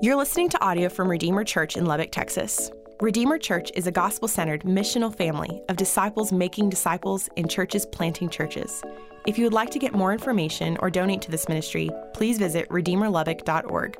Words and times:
You're 0.00 0.14
listening 0.14 0.48
to 0.50 0.64
audio 0.64 0.88
from 0.88 1.10
Redeemer 1.10 1.42
Church 1.42 1.76
in 1.76 1.84
Lubbock, 1.84 2.12
Texas. 2.12 2.70
Redeemer 3.00 3.36
Church 3.36 3.72
is 3.74 3.88
a 3.88 3.90
gospel 3.90 4.28
centered 4.28 4.62
missional 4.62 5.12
family 5.12 5.60
of 5.68 5.76
disciples 5.76 6.30
making 6.30 6.70
disciples 6.70 7.28
in 7.34 7.48
churches 7.48 7.84
planting 7.84 8.30
churches. 8.30 8.80
If 9.26 9.36
you 9.36 9.44
would 9.44 9.52
like 9.52 9.70
to 9.70 9.80
get 9.80 9.94
more 9.94 10.12
information 10.12 10.76
or 10.78 10.88
donate 10.88 11.20
to 11.22 11.32
this 11.32 11.48
ministry, 11.48 11.90
please 12.14 12.38
visit 12.38 12.68
redeemerlubbock.org. 12.68 13.98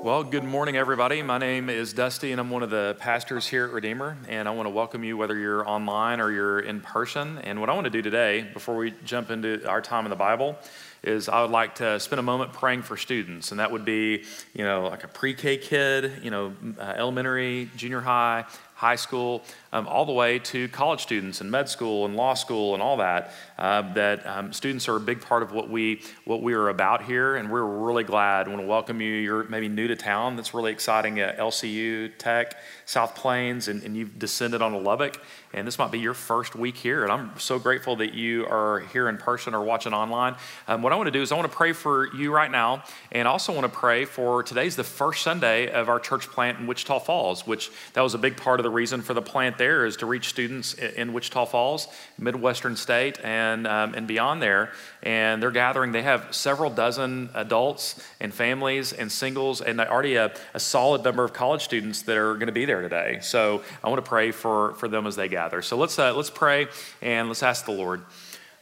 Well, 0.00 0.22
good 0.22 0.44
morning, 0.44 0.76
everybody. 0.76 1.22
My 1.22 1.38
name 1.38 1.68
is 1.68 1.92
Dusty, 1.92 2.30
and 2.30 2.40
I'm 2.40 2.50
one 2.50 2.62
of 2.62 2.70
the 2.70 2.96
pastors 3.00 3.48
here 3.48 3.64
at 3.64 3.72
Redeemer. 3.72 4.16
And 4.28 4.46
I 4.46 4.52
want 4.52 4.66
to 4.66 4.70
welcome 4.70 5.02
you, 5.02 5.16
whether 5.16 5.36
you're 5.36 5.68
online 5.68 6.20
or 6.20 6.30
you're 6.30 6.60
in 6.60 6.80
person. 6.80 7.38
And 7.38 7.60
what 7.60 7.68
I 7.68 7.74
want 7.74 7.86
to 7.86 7.90
do 7.90 8.00
today, 8.00 8.48
before 8.54 8.76
we 8.76 8.94
jump 9.04 9.28
into 9.32 9.68
our 9.68 9.80
time 9.80 10.06
in 10.06 10.10
the 10.10 10.16
Bible, 10.16 10.56
is 11.02 11.28
I 11.28 11.42
would 11.42 11.50
like 11.50 11.74
to 11.76 11.98
spend 11.98 12.20
a 12.20 12.22
moment 12.22 12.52
praying 12.52 12.82
for 12.82 12.96
students, 12.96 13.50
and 13.50 13.58
that 13.58 13.72
would 13.72 13.84
be, 13.84 14.24
you 14.54 14.64
know, 14.64 14.86
like 14.86 15.02
a 15.02 15.08
pre-K 15.08 15.58
kid, 15.58 16.22
you 16.22 16.30
know, 16.30 16.54
uh, 16.78 16.94
elementary, 16.96 17.68
junior 17.76 18.00
high, 18.00 18.44
high 18.74 18.96
school, 18.96 19.42
um, 19.72 19.88
all 19.88 20.06
the 20.06 20.12
way 20.12 20.38
to 20.38 20.68
college 20.68 21.00
students 21.00 21.40
and 21.40 21.50
med 21.50 21.68
school 21.68 22.04
and 22.06 22.14
law 22.14 22.34
school 22.34 22.74
and 22.74 22.82
all 22.82 22.96
that. 22.98 23.32
Uh, 23.58 23.92
that 23.92 24.24
um, 24.24 24.52
students 24.52 24.88
are 24.88 24.94
a 24.94 25.00
big 25.00 25.20
part 25.20 25.42
of 25.42 25.50
what 25.50 25.68
we 25.68 26.00
what 26.24 26.42
we 26.42 26.54
are 26.54 26.68
about 26.68 27.02
here, 27.02 27.34
and 27.34 27.50
we're 27.50 27.64
really 27.64 28.04
glad. 28.04 28.46
I 28.46 28.50
want 28.50 28.62
to 28.62 28.68
welcome 28.68 29.00
you. 29.00 29.12
You're 29.12 29.44
maybe 29.48 29.68
new 29.68 29.88
to 29.88 29.96
town. 29.96 30.36
That's 30.36 30.54
really 30.54 30.70
exciting 30.70 31.18
at 31.18 31.38
LCU 31.38 32.16
Tech, 32.18 32.54
South 32.86 33.16
Plains, 33.16 33.66
and, 33.66 33.82
and 33.82 33.96
you've 33.96 34.16
descended 34.16 34.62
on 34.62 34.84
Lubbock, 34.84 35.20
and 35.52 35.66
this 35.66 35.76
might 35.76 35.90
be 35.90 35.98
your 35.98 36.14
first 36.14 36.54
week 36.54 36.76
here. 36.76 37.02
And 37.02 37.10
I'm 37.10 37.36
so 37.36 37.58
grateful 37.58 37.96
that 37.96 38.14
you 38.14 38.46
are 38.46 38.80
here 38.92 39.08
in 39.08 39.18
person 39.18 39.54
or 39.54 39.64
watching 39.64 39.92
online. 39.92 40.36
Um, 40.68 40.80
what 40.82 40.92
I 40.92 40.96
want 40.96 41.08
to 41.08 41.10
do 41.10 41.20
is 41.20 41.32
I 41.32 41.34
want 41.34 41.50
to 41.50 41.56
pray 41.56 41.72
for 41.72 42.14
you 42.14 42.32
right 42.32 42.52
now, 42.52 42.84
and 43.10 43.26
also 43.26 43.52
want 43.52 43.64
to 43.64 43.76
pray 43.76 44.04
for 44.04 44.44
today's 44.44 44.76
the 44.76 44.84
first 44.84 45.22
Sunday 45.22 45.68
of 45.72 45.88
our 45.88 45.98
church 45.98 46.28
plant 46.28 46.60
in 46.60 46.68
Wichita 46.68 47.00
Falls, 47.00 47.44
which 47.44 47.72
that 47.94 48.02
was 48.02 48.14
a 48.14 48.18
big 48.18 48.36
part 48.36 48.60
of 48.60 48.64
the 48.64 48.70
reason 48.70 49.02
for 49.02 49.14
the 49.14 49.22
plant 49.22 49.58
there 49.58 49.84
is 49.84 49.96
to 49.96 50.06
reach 50.06 50.28
students 50.28 50.74
in 50.74 51.12
Wichita 51.12 51.46
Falls, 51.46 51.88
Midwestern 52.18 52.76
state, 52.76 53.18
and, 53.24 53.47
um, 53.66 53.94
and 53.94 54.06
beyond 54.06 54.42
there. 54.42 54.72
And 55.02 55.42
they're 55.42 55.50
gathering, 55.50 55.92
they 55.92 56.02
have 56.02 56.34
several 56.34 56.70
dozen 56.70 57.30
adults 57.34 58.02
and 58.20 58.32
families 58.34 58.92
and 58.92 59.10
singles, 59.10 59.60
and 59.60 59.80
already 59.80 60.16
a, 60.16 60.32
a 60.54 60.60
solid 60.60 61.04
number 61.04 61.24
of 61.24 61.32
college 61.32 61.62
students 61.62 62.02
that 62.02 62.16
are 62.16 62.34
going 62.34 62.46
to 62.46 62.52
be 62.52 62.64
there 62.64 62.82
today. 62.82 63.18
So 63.22 63.62
I 63.82 63.88
want 63.88 64.04
to 64.04 64.08
pray 64.08 64.30
for, 64.30 64.74
for 64.74 64.88
them 64.88 65.06
as 65.06 65.16
they 65.16 65.28
gather. 65.28 65.62
So 65.62 65.76
let's, 65.76 65.98
uh, 65.98 66.14
let's 66.14 66.30
pray 66.30 66.68
and 67.00 67.28
let's 67.28 67.42
ask 67.42 67.64
the 67.64 67.72
Lord. 67.72 68.02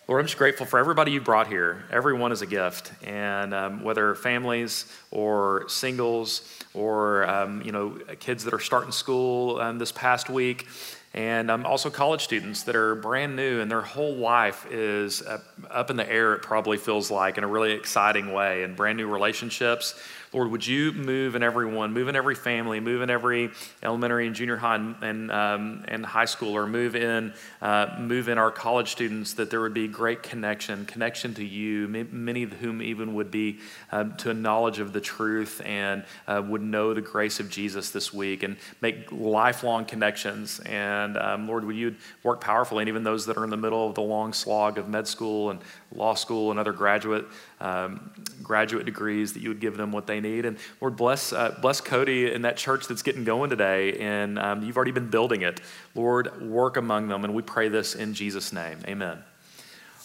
Lord, 0.09 0.21
I'm 0.21 0.27
just 0.27 0.39
grateful 0.39 0.67
for 0.67 0.79
everybody 0.79 1.11
you 1.11 1.21
brought 1.21 1.49
here. 1.49 1.83
Everyone 1.91 2.31
is 2.31 2.41
a 2.41 2.47
gift, 2.47 2.93
and 3.03 3.53
um, 3.53 3.83
whether 3.83 4.15
families 4.15 4.85
or 5.11 5.69
singles 5.69 6.49
or 6.75 7.29
um, 7.29 7.61
you 7.63 7.73
know 7.73 7.99
kids 8.21 8.45
that 8.45 8.55
are 8.55 8.61
starting 8.61 8.93
school 8.93 9.59
um, 9.61 9.81
this 9.81 9.91
past 9.91 10.31
week, 10.31 10.69
and 11.17 11.51
um, 11.51 11.65
also 11.65 11.89
college 11.89 12.23
students 12.23 12.63
that 12.65 12.77
are 12.77 12.95
brand 12.95 13.35
new 13.35 13.61
and 13.61 13.71
their 13.71 13.81
whole 13.81 14.15
life 14.15 14.67
is 14.71 15.23
up 15.71 15.91
in 15.91 15.97
the 15.97 16.09
air. 16.09 16.35
It 16.35 16.43
probably 16.43 16.77
feels 16.77 17.11
like 17.11 17.39
in 17.39 17.45
a 17.45 17.49
really 17.49 17.73
exciting 17.73 18.33
way, 18.33 18.63
and 18.63 18.77
brand 18.77 18.99
new 18.99 19.09
relationships 19.09 19.99
Lord, 20.33 20.51
would 20.51 20.67
you 20.67 20.93
move 20.93 21.35
in 21.35 21.43
everyone, 21.43 21.93
move 21.93 22.09
in 22.09 22.17
every 22.17 22.35
family, 22.35 22.81
move 22.81 23.01
in 23.01 23.11
every 23.11 23.51
elementary 23.83 24.27
and 24.27 24.35
junior 24.35 24.57
high 24.57 24.75
and, 24.75 24.97
and, 25.03 25.31
um, 25.31 25.85
and 25.89 26.05
high 26.05 26.25
school, 26.25 26.55
or 26.55 26.67
move 26.67 26.97
in, 26.97 27.33
uh, 27.63 27.97
move 27.99 28.29
in 28.29 28.37
our 28.37 28.51
college 28.51 28.91
students, 28.91 29.35
that 29.35 29.51
there 29.51 29.61
would 29.61 29.75
be 29.75 29.87
great 29.89 30.23
connection, 30.23 30.85
connection 30.85 31.33
to 31.35 31.45
you, 31.45 31.89
many 31.89 32.43
of 32.43 32.53
whom 32.55 32.83
even 32.83 33.15
would 33.15 33.31
be 33.31 33.61
uh, 33.93 34.05
to 34.05 34.31
a 34.31 34.35
knowledge 34.35 34.79
of 34.79 34.93
the 34.93 35.01
truth 35.01 35.63
and 35.65 36.05
uh, 36.27 36.43
would 36.47 36.63
know 36.63 36.93
the 36.93 37.01
grace 37.01 37.39
of 37.41 37.49
Jesus 37.49 37.91
this 37.91 38.13
week 38.13 38.43
and 38.43 38.57
make 38.81 39.11
lifelong 39.13 39.85
connections. 39.85 40.61
And 40.61 41.06
um, 41.17 41.47
Lord, 41.47 41.65
would 41.65 41.77
you 41.77 41.95
work 42.23 42.41
powerfully, 42.41 42.83
and 42.83 42.89
even 42.89 43.05
those 43.05 43.27
that 43.27 43.37
are 43.37 43.45
in 43.45 43.51
the 43.51 43.57
middle 43.57 43.87
of 43.87 43.95
the 43.95 44.01
long 44.01 44.33
slog 44.33 44.79
of 44.79 44.89
med 44.89 45.07
school 45.07 45.51
and 45.51 45.61
law 45.95 46.15
school 46.15 46.51
and 46.51 46.59
other 46.59 46.73
graduate 46.73 47.27
um, 47.61 48.11
graduate 48.43 48.87
degrees, 48.87 49.33
that 49.33 49.43
you 49.43 49.49
would 49.49 49.61
give 49.61 49.77
them 49.77 49.93
what 49.93 50.07
they 50.07 50.21
need. 50.21 50.45
And 50.45 50.59
Lord, 50.81 50.97
bless, 50.97 51.33
uh, 51.33 51.57
bless 51.61 51.81
Cody 51.81 52.33
and 52.33 52.45
that 52.45 52.57
church 52.57 52.87
that's 52.87 53.03
getting 53.03 53.25
going 53.25 53.51
today. 53.51 53.99
And 53.99 54.39
um, 54.39 54.63
you've 54.63 54.77
already 54.77 54.93
been 54.93 55.11
building 55.11 55.43
it. 55.43 55.61
Lord, 55.95 56.41
work 56.43 56.77
among 56.77 57.09
them. 57.09 57.25
And 57.25 57.35
we 57.35 57.43
pray 57.43 57.69
this 57.69 57.95
in 57.95 58.15
Jesus' 58.15 58.53
name. 58.53 58.79
Amen. 58.87 59.23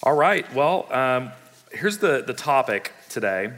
All 0.03 0.15
right. 0.15 0.51
Well, 0.53 0.91
um, 0.91 1.31
here's 1.71 1.99
the, 1.99 2.23
the 2.25 2.33
topic 2.33 2.93
today 3.09 3.53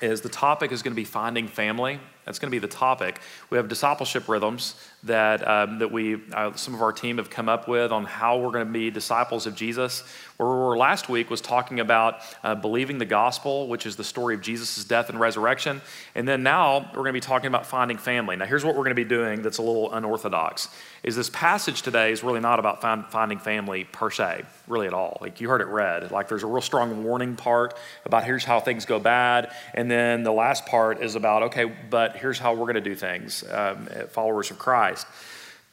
is 0.00 0.22
the 0.22 0.28
topic 0.28 0.72
is 0.72 0.82
going 0.82 0.92
to 0.92 0.96
be 0.96 1.04
finding 1.04 1.46
family. 1.46 2.00
That's 2.24 2.38
going 2.38 2.50
to 2.50 2.54
be 2.54 2.58
the 2.58 2.72
topic. 2.72 3.20
We 3.48 3.56
have 3.56 3.68
discipleship 3.68 4.28
rhythms 4.28 4.74
that, 5.04 5.46
um, 5.46 5.78
that 5.78 5.90
we, 5.90 6.20
uh, 6.32 6.52
some 6.54 6.74
of 6.74 6.82
our 6.82 6.92
team 6.92 7.18
have 7.18 7.30
come 7.30 7.48
up 7.48 7.66
with 7.66 7.90
on 7.92 8.04
how 8.04 8.38
we're 8.38 8.52
going 8.52 8.66
to 8.66 8.72
be 8.72 8.90
disciples 8.90 9.46
of 9.46 9.54
Jesus. 9.54 10.02
Where 10.36 10.48
we 10.48 10.54
were 10.54 10.76
last 10.76 11.08
week 11.08 11.30
was 11.30 11.40
talking 11.40 11.80
about 11.80 12.20
uh, 12.42 12.54
believing 12.54 12.98
the 12.98 13.04
gospel, 13.04 13.68
which 13.68 13.86
is 13.86 13.96
the 13.96 14.04
story 14.04 14.34
of 14.34 14.42
Jesus' 14.42 14.84
death 14.84 15.08
and 15.08 15.18
resurrection. 15.18 15.80
And 16.14 16.26
then 16.26 16.42
now 16.42 16.90
we're 16.92 17.02
going 17.02 17.08
to 17.08 17.12
be 17.12 17.20
talking 17.20 17.48
about 17.48 17.66
finding 17.66 17.98
family. 17.98 18.36
Now, 18.36 18.46
here's 18.46 18.64
what 18.64 18.74
we're 18.74 18.84
going 18.84 18.96
to 18.96 19.02
be 19.02 19.04
doing 19.04 19.42
that's 19.42 19.58
a 19.58 19.62
little 19.62 19.92
unorthodox 19.92 20.68
is 21.02 21.16
this 21.16 21.30
passage 21.30 21.82
today 21.82 22.12
is 22.12 22.22
really 22.22 22.40
not 22.40 22.58
about 22.58 22.82
find, 22.82 23.06
finding 23.06 23.38
family 23.38 23.84
per 23.84 24.10
se, 24.10 24.42
really 24.66 24.86
at 24.86 24.92
all. 24.92 25.16
Like 25.20 25.40
you 25.40 25.48
heard 25.48 25.62
it 25.62 25.68
read. 25.68 26.10
Like 26.10 26.28
there's 26.28 26.42
a 26.42 26.46
real 26.46 26.60
strong 26.60 27.04
warning 27.04 27.36
part 27.36 27.74
about 28.04 28.24
here's 28.24 28.44
how 28.44 28.60
things 28.60 28.84
go 28.84 28.98
bad. 28.98 29.52
And 29.72 29.90
then 29.90 30.22
the 30.22 30.32
last 30.32 30.66
part 30.66 31.02
is 31.02 31.14
about, 31.14 31.44
okay, 31.44 31.64
but 31.64 32.09
here's 32.16 32.38
how 32.38 32.54
we're 32.54 32.66
going 32.66 32.74
to 32.74 32.80
do 32.80 32.94
things, 32.94 33.44
um, 33.50 33.88
followers 34.10 34.50
of 34.50 34.58
Christ. 34.58 35.06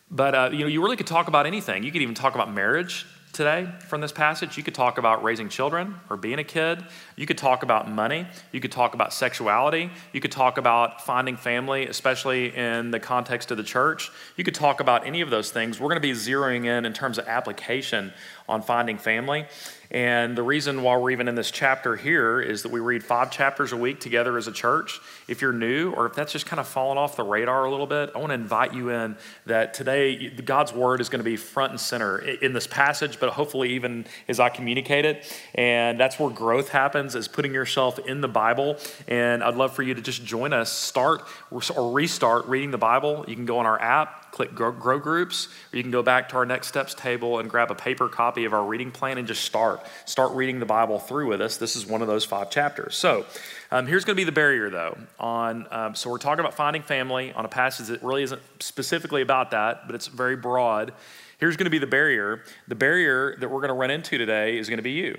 But 0.09 0.35
uh, 0.35 0.49
you 0.53 0.59
know, 0.59 0.67
you 0.67 0.81
really 0.81 0.97
could 0.97 1.07
talk 1.07 1.27
about 1.27 1.45
anything. 1.45 1.83
You 1.83 1.91
could 1.91 2.01
even 2.01 2.15
talk 2.15 2.35
about 2.35 2.53
marriage 2.53 3.05
today 3.33 3.67
from 3.87 4.01
this 4.01 4.11
passage. 4.11 4.57
You 4.57 4.63
could 4.63 4.73
talk 4.73 4.97
about 4.97 5.23
raising 5.23 5.47
children 5.47 5.95
or 6.09 6.17
being 6.17 6.39
a 6.39 6.43
kid. 6.43 6.83
You 7.15 7.25
could 7.25 7.37
talk 7.37 7.61
about 7.61 7.89
money. 7.89 8.25
You 8.51 8.59
could 8.59 8.71
talk 8.71 8.95
about 8.95 9.13
sexuality. 9.13 9.91
You 10.11 10.21
could 10.21 10.31
talk 10.31 10.57
about 10.57 11.05
finding 11.05 11.37
family, 11.37 11.85
especially 11.87 12.55
in 12.55 12.89
the 12.89 12.99
context 12.99 13.51
of 13.51 13.57
the 13.57 13.63
church. 13.63 14.09
You 14.37 14.43
could 14.43 14.55
talk 14.55 14.79
about 14.79 15.05
any 15.05 15.21
of 15.21 15.29
those 15.29 15.51
things. 15.51 15.79
We're 15.79 15.89
going 15.89 16.01
to 16.01 16.07
be 16.07 16.13
zeroing 16.13 16.65
in 16.65 16.85
in 16.85 16.93
terms 16.93 17.17
of 17.17 17.27
application 17.27 18.11
on 18.49 18.61
finding 18.61 18.97
family. 18.97 19.45
And 19.91 20.37
the 20.37 20.43
reason 20.43 20.83
why 20.83 20.97
we're 20.97 21.11
even 21.11 21.27
in 21.27 21.35
this 21.35 21.51
chapter 21.51 21.95
here 21.95 22.41
is 22.41 22.63
that 22.63 22.71
we 22.71 22.79
read 22.79 23.03
five 23.03 23.31
chapters 23.31 23.71
a 23.71 23.77
week 23.77 23.99
together 23.99 24.37
as 24.37 24.47
a 24.47 24.51
church. 24.51 24.99
If 25.27 25.41
you're 25.41 25.53
new 25.53 25.91
or 25.93 26.05
if 26.05 26.13
that's 26.13 26.33
just 26.33 26.45
kind 26.45 26.59
of 26.59 26.67
fallen 26.67 26.97
off 26.97 27.15
the 27.15 27.23
radar 27.23 27.65
a 27.65 27.71
little 27.71 27.87
bit, 27.87 28.11
I 28.13 28.19
want 28.19 28.29
to 28.31 28.35
invite 28.35 28.73
you 28.73 28.89
in 28.89 29.15
that 29.45 29.73
today 29.73 30.29
God's 30.29 30.73
word 30.73 30.99
is 30.99 31.09
going 31.09 31.19
to 31.19 31.29
be 31.29 31.37
front 31.37 31.71
and 31.71 31.79
center 31.79 32.19
in 32.19 32.53
this 32.53 32.67
passage, 32.67 33.19
but 33.19 33.29
hopefully 33.29 33.71
even 33.71 34.05
as 34.27 34.39
I 34.39 34.49
communicate 34.49 35.05
it. 35.05 35.39
And 35.55 35.99
that's 35.99 36.19
where 36.19 36.29
growth 36.29 36.69
happens 36.69 37.15
is 37.15 37.27
putting 37.27 37.53
yourself 37.53 37.99
in 37.99 38.21
the 38.21 38.27
Bible. 38.27 38.77
And 39.07 39.43
I'd 39.43 39.55
love 39.55 39.73
for 39.73 39.83
you 39.83 39.93
to 39.93 40.01
just 40.01 40.25
join 40.25 40.53
us, 40.53 40.71
start 40.71 41.21
or 41.51 41.91
restart 41.91 42.45
reading 42.47 42.71
the 42.71 42.77
Bible. 42.77 43.23
You 43.27 43.35
can 43.35 43.45
go 43.45 43.59
on 43.59 43.65
our 43.65 43.81
app 43.81 44.26
click 44.37 44.53
grow, 44.53 44.71
grow, 44.71 44.99
groups, 44.99 45.47
or 45.73 45.77
you 45.77 45.83
can 45.83 45.91
go 45.91 46.03
back 46.03 46.29
to 46.29 46.35
our 46.35 46.45
next 46.45 46.67
steps 46.67 46.93
table 46.93 47.39
and 47.39 47.49
grab 47.49 47.71
a 47.71 47.75
paper 47.75 48.07
copy 48.07 48.45
of 48.45 48.53
our 48.53 48.63
reading 48.63 48.91
plan 48.91 49.17
and 49.17 49.27
just 49.27 49.43
start. 49.43 49.83
Start 50.05 50.31
reading 50.33 50.59
the 50.59 50.65
Bible 50.65 50.99
through 50.99 51.27
with 51.27 51.41
us. 51.41 51.57
This 51.57 51.75
is 51.75 51.87
one 51.87 52.03
of 52.03 52.07
those 52.07 52.23
five 52.23 52.51
chapters. 52.51 52.95
So 52.95 53.25
um, 53.71 53.87
here's 53.87 54.05
going 54.05 54.15
to 54.15 54.19
be 54.19 54.25
the 54.25 54.31
barrier, 54.31 54.69
though. 54.69 54.95
On 55.19 55.65
um, 55.71 55.95
so 55.95 56.11
we're 56.11 56.19
talking 56.19 56.39
about 56.39 56.53
finding 56.53 56.83
family 56.83 57.33
on 57.33 57.45
a 57.45 57.49
passage 57.49 57.87
that 57.87 58.03
really 58.03 58.21
isn't 58.21 58.41
specifically 58.59 59.23
about 59.23 59.49
that, 59.51 59.87
but 59.87 59.95
it's 59.95 60.05
very 60.05 60.35
broad. 60.35 60.93
Here's 61.39 61.57
going 61.57 61.65
to 61.65 61.71
be 61.71 61.79
the 61.79 61.87
barrier. 61.87 62.43
The 62.67 62.75
barrier 62.75 63.35
that 63.39 63.49
we're 63.49 63.61
going 63.61 63.69
to 63.69 63.73
run 63.73 63.89
into 63.89 64.19
today 64.19 64.59
is 64.59 64.69
going 64.69 64.77
to 64.77 64.83
be 64.83 64.91
you, 64.91 65.17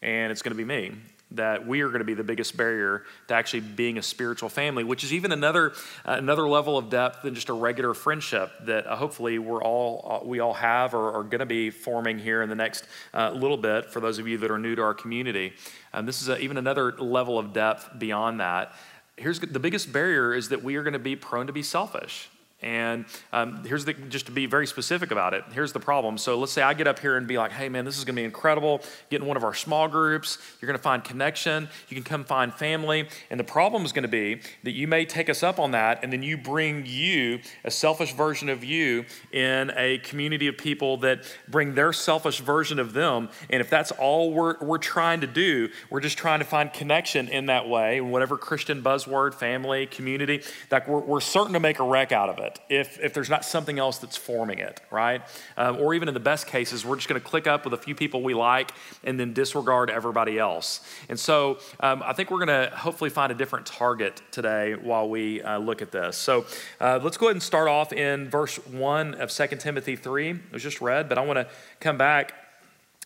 and 0.00 0.30
it's 0.30 0.42
going 0.42 0.56
to 0.56 0.56
be 0.56 0.64
me 0.64 0.92
that 1.32 1.66
we 1.66 1.80
are 1.82 1.88
going 1.88 2.00
to 2.00 2.04
be 2.04 2.14
the 2.14 2.24
biggest 2.24 2.56
barrier 2.56 3.04
to 3.28 3.34
actually 3.34 3.60
being 3.60 3.98
a 3.98 4.02
spiritual 4.02 4.48
family, 4.48 4.82
which 4.82 5.04
is 5.04 5.12
even 5.12 5.32
another 5.32 5.72
uh, 6.04 6.12
another 6.12 6.48
level 6.48 6.76
of 6.76 6.90
depth 6.90 7.22
than 7.22 7.34
just 7.34 7.48
a 7.48 7.52
regular 7.52 7.94
friendship 7.94 8.50
that 8.62 8.86
uh, 8.86 8.96
hopefully 8.96 9.38
we're 9.38 9.62
all 9.62 10.20
uh, 10.22 10.26
we 10.26 10.40
all 10.40 10.54
have 10.54 10.94
or 10.94 11.12
are 11.12 11.22
going 11.22 11.40
to 11.40 11.46
be 11.46 11.70
forming 11.70 12.18
here 12.18 12.42
in 12.42 12.48
the 12.48 12.54
next 12.54 12.84
uh, 13.14 13.30
little 13.30 13.56
bit. 13.56 13.86
For 13.86 14.00
those 14.00 14.18
of 14.18 14.26
you 14.26 14.38
that 14.38 14.50
are 14.50 14.58
new 14.58 14.74
to 14.74 14.82
our 14.82 14.94
community, 14.94 15.52
um, 15.92 16.06
this 16.06 16.22
is 16.22 16.28
a, 16.28 16.38
even 16.38 16.56
another 16.56 16.92
level 16.98 17.38
of 17.38 17.52
depth 17.52 17.90
beyond 17.98 18.40
that. 18.40 18.72
Here's 19.16 19.38
the 19.38 19.60
biggest 19.60 19.92
barrier 19.92 20.34
is 20.34 20.48
that 20.48 20.62
we 20.62 20.76
are 20.76 20.82
going 20.82 20.94
to 20.94 20.98
be 20.98 21.14
prone 21.14 21.46
to 21.46 21.52
be 21.52 21.62
selfish. 21.62 22.30
And 22.62 23.06
um, 23.32 23.64
here's 23.64 23.86
the, 23.86 23.94
just 23.94 24.26
to 24.26 24.32
be 24.32 24.44
very 24.44 24.66
specific 24.66 25.10
about 25.10 25.32
it, 25.32 25.44
here's 25.52 25.72
the 25.72 25.80
problem. 25.80 26.18
So 26.18 26.38
let's 26.38 26.52
say 26.52 26.62
I 26.62 26.74
get 26.74 26.86
up 26.86 26.98
here 26.98 27.16
and 27.16 27.26
be 27.26 27.38
like, 27.38 27.52
hey 27.52 27.68
man, 27.68 27.84
this 27.84 27.96
is 27.96 28.04
gonna 28.04 28.16
be 28.16 28.24
incredible. 28.24 28.82
Get 29.08 29.22
in 29.22 29.26
one 29.26 29.36
of 29.36 29.44
our 29.44 29.54
small 29.54 29.88
groups. 29.88 30.38
You're 30.60 30.66
gonna 30.66 30.78
find 30.78 31.02
connection. 31.02 31.68
You 31.88 31.94
can 31.94 32.04
come 32.04 32.24
find 32.24 32.52
family. 32.52 33.08
And 33.30 33.40
the 33.40 33.44
problem 33.44 33.84
is 33.84 33.92
gonna 33.92 34.08
be 34.08 34.40
that 34.62 34.72
you 34.72 34.86
may 34.86 35.06
take 35.06 35.30
us 35.30 35.42
up 35.42 35.58
on 35.58 35.70
that 35.70 36.00
and 36.02 36.12
then 36.12 36.22
you 36.22 36.36
bring 36.36 36.84
you, 36.84 37.40
a 37.64 37.70
selfish 37.70 38.12
version 38.12 38.50
of 38.50 38.62
you, 38.62 39.06
in 39.32 39.72
a 39.76 39.98
community 39.98 40.46
of 40.46 40.58
people 40.58 40.98
that 40.98 41.24
bring 41.48 41.74
their 41.74 41.92
selfish 41.92 42.40
version 42.40 42.78
of 42.78 42.92
them. 42.92 43.30
And 43.48 43.62
if 43.62 43.70
that's 43.70 43.90
all 43.92 44.32
we're, 44.32 44.58
we're 44.60 44.78
trying 44.78 45.22
to 45.22 45.26
do, 45.26 45.70
we're 45.88 46.00
just 46.00 46.18
trying 46.18 46.40
to 46.40 46.44
find 46.44 46.70
connection 46.72 47.28
in 47.28 47.46
that 47.46 47.68
way, 47.68 48.02
whatever 48.02 48.36
Christian 48.36 48.82
buzzword, 48.82 49.32
family, 49.32 49.86
community, 49.86 50.42
that 50.68 50.86
we're, 50.86 51.00
we're 51.00 51.20
certain 51.20 51.54
to 51.54 51.60
make 51.60 51.78
a 51.78 51.84
wreck 51.84 52.12
out 52.12 52.28
of 52.28 52.38
it 52.38 52.49
it 52.50 52.60
if, 52.68 53.00
if 53.00 53.14
there's 53.14 53.30
not 53.30 53.44
something 53.44 53.78
else 53.78 53.98
that's 53.98 54.16
forming 54.16 54.58
it, 54.58 54.80
right? 54.90 55.22
Um, 55.56 55.76
or 55.76 55.94
even 55.94 56.08
in 56.08 56.14
the 56.14 56.20
best 56.20 56.46
cases, 56.46 56.84
we're 56.84 56.96
just 56.96 57.08
going 57.08 57.20
to 57.20 57.26
click 57.26 57.46
up 57.46 57.64
with 57.64 57.74
a 57.74 57.76
few 57.76 57.94
people 57.94 58.22
we 58.22 58.34
like 58.34 58.72
and 59.04 59.18
then 59.18 59.32
disregard 59.32 59.90
everybody 59.90 60.38
else. 60.38 60.80
And 61.08 61.18
so 61.18 61.58
um, 61.80 62.02
I 62.04 62.12
think 62.12 62.30
we're 62.30 62.44
going 62.44 62.70
to 62.70 62.76
hopefully 62.76 63.10
find 63.10 63.32
a 63.32 63.34
different 63.34 63.66
target 63.66 64.22
today 64.30 64.74
while 64.74 65.08
we 65.08 65.42
uh, 65.42 65.58
look 65.58 65.82
at 65.82 65.92
this. 65.92 66.16
So 66.16 66.46
uh, 66.80 67.00
let's 67.02 67.16
go 67.16 67.26
ahead 67.26 67.36
and 67.36 67.42
start 67.42 67.68
off 67.68 67.92
in 67.92 68.28
verse 68.28 68.56
1 68.66 69.14
of 69.14 69.30
2 69.30 69.46
Timothy 69.56 69.96
3. 69.96 70.30
It 70.30 70.38
was 70.52 70.62
just 70.62 70.80
read, 70.80 71.08
but 71.08 71.18
I 71.18 71.24
want 71.24 71.38
to 71.38 71.48
come 71.80 71.98
back 71.98 72.34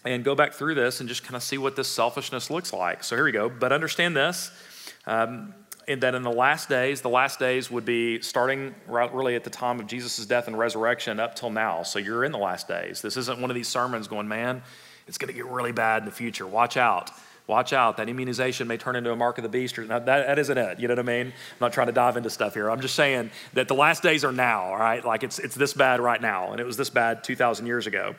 and 0.05 0.23
go 0.23 0.35
back 0.35 0.53
through 0.53 0.75
this 0.75 1.01
and 1.01 1.09
just 1.09 1.23
kind 1.25 1.37
of 1.37 1.43
see 1.43 1.57
what 1.57 1.77
this 1.77 1.89
selfishness 1.89 2.51
looks 2.51 2.73
like. 2.73 3.03
So 3.03 3.17
here 3.17 3.25
we 3.25 3.33
go. 3.33 3.49
But 3.49 3.73
understand 3.73 4.17
this. 4.17 4.51
Um, 5.07 5.55
and 5.87 6.01
that 6.03 6.15
in 6.15 6.23
the 6.23 6.33
last 6.33 6.69
days, 6.69 7.01
the 7.01 7.09
last 7.09 7.39
days 7.39 7.71
would 7.71 7.85
be 7.85 8.21
starting 8.21 8.75
right 8.87 9.13
really 9.15 9.35
at 9.35 9.45
the 9.45 9.51
time 9.51 9.81
of 9.81 9.87
Jesus' 9.87 10.25
death 10.27 10.47
and 10.47 10.59
resurrection 10.59 11.21
up 11.21 11.35
till 11.35 11.51
now. 11.51 11.83
So 11.83 11.99
you're 11.99 12.25
in 12.25 12.33
the 12.33 12.39
last 12.39 12.69
days. 12.69 13.03
This 13.03 13.17
isn't 13.17 13.41
one 13.41 13.51
of 13.51 13.55
these 13.55 13.69
sermons 13.69 14.09
going, 14.09 14.29
man, 14.29 14.63
it's 15.07 15.19
going 15.19 15.29
to 15.29 15.35
get 15.35 15.47
really 15.47 15.73
bad 15.73 16.03
in 16.03 16.07
the 16.07 16.15
future. 16.15 16.47
Watch 16.47 16.77
out. 16.77 17.11
Watch 17.47 17.75
out. 17.75 17.99
That 17.99 18.09
immunization 18.09 18.67
may 18.67 18.79
turn 18.79 18.97
into 18.97 19.13
a 19.13 19.17
mark 19.17 19.37
of 19.37 19.43
the 19.43 19.51
beast. 19.51 19.79
Or, 19.79 19.87
that, 19.87 20.07
that 20.07 20.39
isn't 20.39 20.57
it. 20.57 20.81
You 20.81 20.89
know 20.89 20.93
what 20.93 21.01
I 21.01 21.03
mean? 21.03 21.27
I'm 21.27 21.33
not 21.61 21.75
trying 21.75 21.89
to 21.89 21.93
dive 21.93 22.17
into 22.17 22.31
stuff 22.31 22.55
here. 22.55 22.71
I'm 22.71 22.81
just 22.81 22.95
saying 22.95 23.31
that 23.53 23.69
the 23.69 23.75
last 23.75 24.03
days 24.03 24.25
are 24.25 24.33
now, 24.33 24.63
all 24.63 24.79
right? 24.79 25.05
Like 25.05 25.23
it's, 25.23 25.39
it's 25.39 25.55
this 25.55 25.75
bad 25.75 26.01
right 26.01 26.21
now. 26.21 26.53
And 26.53 26.61
it 26.61 26.65
was 26.65 26.79
this 26.79 26.89
bad 26.89 27.23
2,000 27.23 27.67
years 27.67 27.87
ago. 27.87 28.15